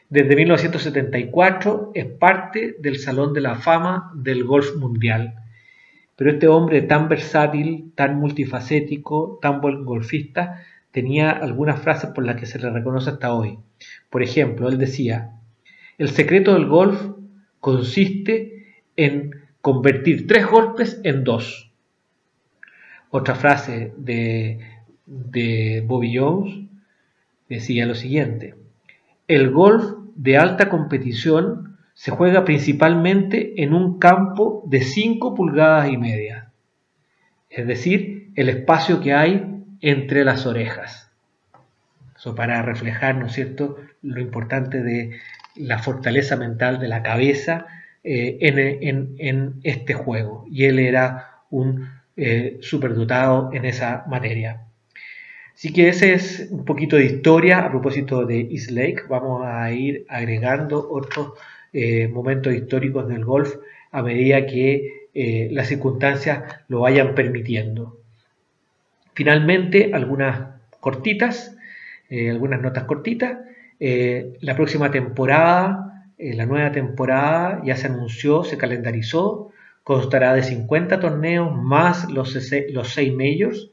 Desde 0.09 0.37
1974 0.37 1.91
es 1.95 2.07
parte 2.07 2.77
del 2.79 2.99
Salón 2.99 3.33
de 3.33 3.41
la 3.41 3.57
Fama 3.57 4.13
del 4.15 4.45
Golf 4.45 4.77
Mundial. 4.77 5.35
Pero 6.17 6.31
este 6.31 6.47
hombre 6.47 6.83
tan 6.83 7.09
versátil, 7.09 7.93
tan 7.97 8.17
multifacético, 8.21 9.39
tan 9.43 9.61
buen 9.61 9.85
golfista, 9.85 10.63
tenía 10.93 11.31
algunas 11.31 11.81
frases 11.81 12.11
por 12.11 12.25
las 12.25 12.37
que 12.37 12.47
se 12.47 12.61
le 12.61 12.71
reconoce 12.71 13.11
hasta 13.11 13.35
hoy. 13.35 13.59
Por 14.11 14.23
ejemplo, 14.23 14.69
él 14.69 14.79
decía, 14.79 15.33
el 15.99 16.11
secreto 16.11 16.55
del 16.55 16.67
golf 16.67 17.01
consiste 17.59 18.77
en 18.97 19.44
convertir 19.65 20.27
tres 20.27 20.47
golpes 20.47 21.01
en 21.05 21.25
dos. 21.25 21.73
Otra 23.09 23.35
frase 23.35 23.95
de, 23.97 24.61
de 25.07 25.83
Bobby 25.87 26.15
Jones 26.15 26.67
decía 27.49 27.87
lo 27.87 27.95
siguiente, 27.95 28.57
el 29.27 29.51
golf 29.51 29.95
de 30.17 30.37
alta 30.37 30.69
competición 30.69 31.79
se 31.95 32.11
juega 32.11 32.45
principalmente 32.45 33.63
en 33.63 33.73
un 33.73 33.99
campo 33.99 34.63
de 34.67 34.83
5 34.83 35.35
pulgadas 35.35 35.89
y 35.89 35.97
media, 35.97 36.51
es 37.49 37.67
decir, 37.67 38.33
el 38.37 38.51
espacio 38.51 39.01
que 39.01 39.15
hay 39.15 39.65
entre 39.81 40.27
las 40.27 40.45
orejas. 40.45 41.11
Eso 42.15 42.35
para 42.35 42.61
reflejar, 42.61 43.17
¿no 43.17 43.29
es 43.29 43.33
cierto?, 43.33 43.79
lo 44.03 44.21
importante 44.21 44.83
de 44.83 45.19
la 45.57 45.79
fortaleza 45.79 46.37
mental 46.37 46.81
de 46.81 46.89
la 46.89 47.03
cabeza 47.03 47.67
eh, 48.07 48.37
en, 49.19 49.61
este 49.63 49.95
juego. 49.95 50.45
Y 50.51 50.67
él 50.67 50.79
era 50.79 51.41
un 51.49 51.89
eh, 52.19 52.59
superdotado 52.61 53.51
en 53.55 53.65
esa 53.65 54.05
materia. 54.09 54.67
Así 55.55 55.73
que 55.73 55.89
es 55.89 56.49
un 56.51 56.67
poquito 56.67 56.97
de 56.97 57.07
historia 57.07 57.61
a 57.61 57.71
propósito 57.71 58.27
de 58.27 58.43
East 58.51 58.73
Lake. 58.73 59.05
Vamos 59.09 59.47
a 59.47 59.73
ir 59.73 60.05
agregando 60.11 60.87
otros 60.91 61.33
eh, 61.73 62.07
momentos 62.09 62.53
históricos 62.53 63.09
del 63.09 63.25
golf 63.25 63.55
a 63.91 64.03
medida 64.03 64.45
que 64.45 65.01
las 65.53 65.69
circunstancias 65.69 66.43
lo 66.67 66.81
vayan 66.81 67.15
permitiendo. 67.15 68.01
Finalmente, 69.15 69.93
algunas 69.95 70.57
cortitas, 70.81 71.57
algunas 72.11 72.61
notas 72.61 72.83
cortitas. 72.83 73.39
La 73.79 74.57
próxima 74.57 74.91
temporada, 74.91 75.94
eh, 76.19 76.35
la 76.35 76.47
nueva 76.47 76.73
temporada 76.73 77.63
ya 77.65 77.77
se 77.77 77.87
anunció, 77.87 78.45
se 78.45 78.59
calendarizó, 78.59 79.51
constará 79.83 80.35
de 80.35 80.43
50 80.43 81.01
torneos 81.01 81.55
más 81.55 82.11
los, 82.11 82.37
los 82.71 82.89
6 82.89 83.13
majors 83.13 83.71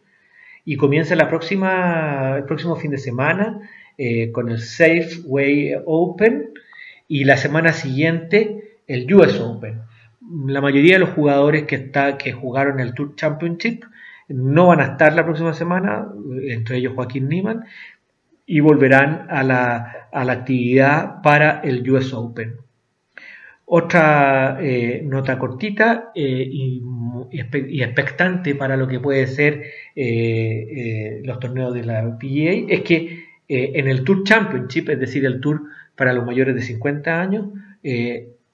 y 0.66 0.76
comienza 0.76 1.16
la 1.16 1.30
próxima, 1.30 2.38
el 2.38 2.44
próximo 2.46 2.76
fin 2.76 2.92
de 2.92 2.98
semana 2.98 3.70
con 4.34 4.50
el 4.50 4.60
Safeway 4.60 5.76
Open 5.86 6.50
y 7.08 7.26
la 7.26 7.38
semana 7.38 7.72
siguiente 7.72 8.80
el 8.88 9.14
US 9.14 9.40
Open. 9.40 9.82
La 10.46 10.62
mayoría 10.62 10.94
de 10.94 11.00
los 11.00 11.10
jugadores 11.10 11.64
que, 11.64 11.76
está, 11.76 12.18
que 12.18 12.32
jugaron 12.32 12.80
el 12.80 12.94
Tour 12.94 13.16
Championship 13.16 13.84
no 14.30 14.68
van 14.68 14.80
a 14.80 14.86
estar 14.92 15.14
la 15.14 15.26
próxima 15.26 15.54
semana, 15.54 16.08
entre 16.48 16.78
ellos 16.78 16.94
Joaquín 16.96 17.28
Niman, 17.28 17.66
y 18.46 18.60
volverán 18.60 19.28
a 19.30 19.44
la, 19.44 20.01
actividad 20.12 21.22
para 21.22 21.62
el 21.62 21.90
US 21.90 22.14
Open. 22.14 22.58
Otra 23.74 24.58
eh, 24.62 25.02
nota 25.02 25.40
cortita 25.40 26.12
eh, 26.14 26.46
y, 26.52 26.82
expectante 27.82 28.54
para 28.54 28.76
lo 28.76 28.86
que 28.86 29.00
puede 29.00 29.26
ser 29.28 29.64
eh, 29.96 31.22
los 31.24 31.40
torneos 31.40 31.74
de 31.74 31.86
la 31.86 32.18
PGA 32.20 32.66
es 32.68 32.82
que 32.82 33.24
en 33.48 33.88
el 33.88 34.04
Tour 34.04 34.26
Championship, 34.26 34.90
es 34.90 35.00
decir, 35.00 35.26
el 35.26 35.40
Tour 35.40 35.62
para 35.96 36.12
los 36.12 36.26
mayores 36.26 36.56
de 36.56 36.62
50 36.62 37.22
años, 37.22 37.48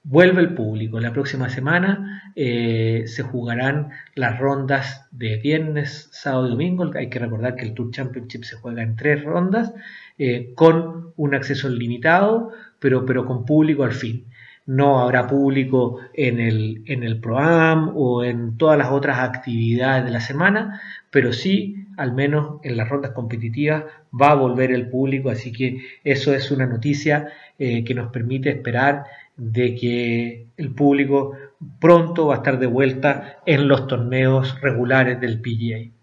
vuelve 0.03 0.41
el 0.41 0.53
público. 0.53 0.99
La 0.99 1.13
próxima 1.13 1.49
semana 1.49 2.31
se 2.35 3.23
jugarán 3.23 3.89
las 4.13 4.39
rondas 4.39 5.07
de 5.11 5.37
viernes, 5.37 6.09
sábado 6.11 6.47
y 6.47 6.51
domingo. 6.51 6.91
Hay 6.95 7.09
que 7.09 7.19
recordar 7.19 7.55
que 7.55 7.65
el 7.65 7.73
Tour 7.73 7.91
Championship 7.91 8.43
se 8.43 8.57
juega 8.57 8.83
en 8.83 8.95
tres 8.95 9.23
rondas 9.23 9.73
eh, 10.17 10.53
con 10.55 11.13
un 11.15 11.35
acceso 11.35 11.69
limitado, 11.69 12.51
pero, 12.79 13.05
pero 13.05 13.25
con 13.25 13.45
público 13.45 13.83
al 13.83 13.93
fin. 13.93 14.25
No 14.65 14.99
habrá 14.99 15.27
público 15.27 15.99
en 16.13 16.39
el, 16.39 16.83
en 16.87 17.03
el 17.03 17.19
ProAm 17.19 17.93
o 17.95 18.23
en 18.23 18.57
todas 18.57 18.77
las 18.77 18.91
otras 18.91 19.19
actividades 19.19 20.05
de 20.05 20.11
la 20.11 20.19
semana, 20.19 20.81
pero 21.09 21.31
sí, 21.33 21.85
al 21.97 22.13
menos 22.13 22.59
en 22.63 22.77
las 22.77 22.89
rondas 22.89 23.11
competitivas, 23.11 23.85
va 24.19 24.31
a 24.31 24.35
volver 24.35 24.71
el 24.71 24.89
público. 24.89 25.29
Así 25.29 25.51
que 25.51 25.79
eso 26.03 26.33
es 26.33 26.51
una 26.51 26.65
noticia 26.65 27.29
eh, 27.57 27.83
que 27.83 27.93
nos 27.93 28.11
permite 28.11 28.49
esperar 28.49 29.05
de 29.37 29.75
que 29.75 30.47
el 30.57 30.71
público 30.71 31.33
pronto 31.79 32.27
va 32.27 32.35
a 32.35 32.37
estar 32.37 32.59
de 32.59 32.67
vuelta 32.67 33.39
en 33.45 33.67
los 33.67 33.87
torneos 33.87 34.59
regulares 34.61 35.19
del 35.21 35.39
PGA. 35.41 35.96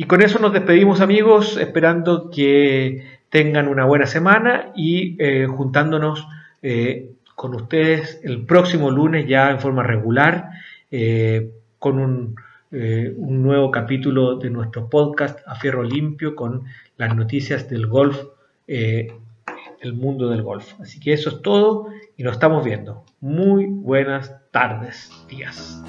Y 0.00 0.04
con 0.04 0.22
eso 0.22 0.38
nos 0.38 0.54
despedimos 0.54 1.02
amigos, 1.02 1.58
esperando 1.58 2.30
que 2.30 3.04
tengan 3.28 3.68
una 3.68 3.84
buena 3.84 4.06
semana 4.06 4.72
y 4.74 5.14
eh, 5.22 5.46
juntándonos 5.46 6.26
eh, 6.62 7.10
con 7.34 7.54
ustedes 7.54 8.18
el 8.24 8.46
próximo 8.46 8.90
lunes 8.90 9.28
ya 9.28 9.50
en 9.50 9.60
forma 9.60 9.82
regular 9.82 10.52
eh, 10.90 11.50
con 11.78 11.98
un, 11.98 12.34
un, 12.70 13.42
nuevo 13.42 13.70
capítulo 13.70 14.36
de 14.36 14.48
nuestro 14.48 14.88
podcast 14.88 15.40
a 15.46 15.56
fierro 15.56 15.82
limpio 15.82 16.34
con 16.34 16.64
las 16.96 17.14
noticias 17.14 17.68
del 17.68 17.86
golf 17.86 18.24
el 18.66 19.92
mundo 19.92 20.30
del 20.30 20.42
golf. 20.42 20.80
Así 20.80 20.98
que 20.98 21.12
eso 21.12 21.28
es 21.28 21.42
todo 21.42 21.88
y 22.16 22.22
nos 22.22 22.32
estamos 22.32 22.64
viendo. 22.64 23.04
Muy 23.20 23.66
buenas 23.66 24.34
tardes, 24.50 25.10
días. 25.28 25.82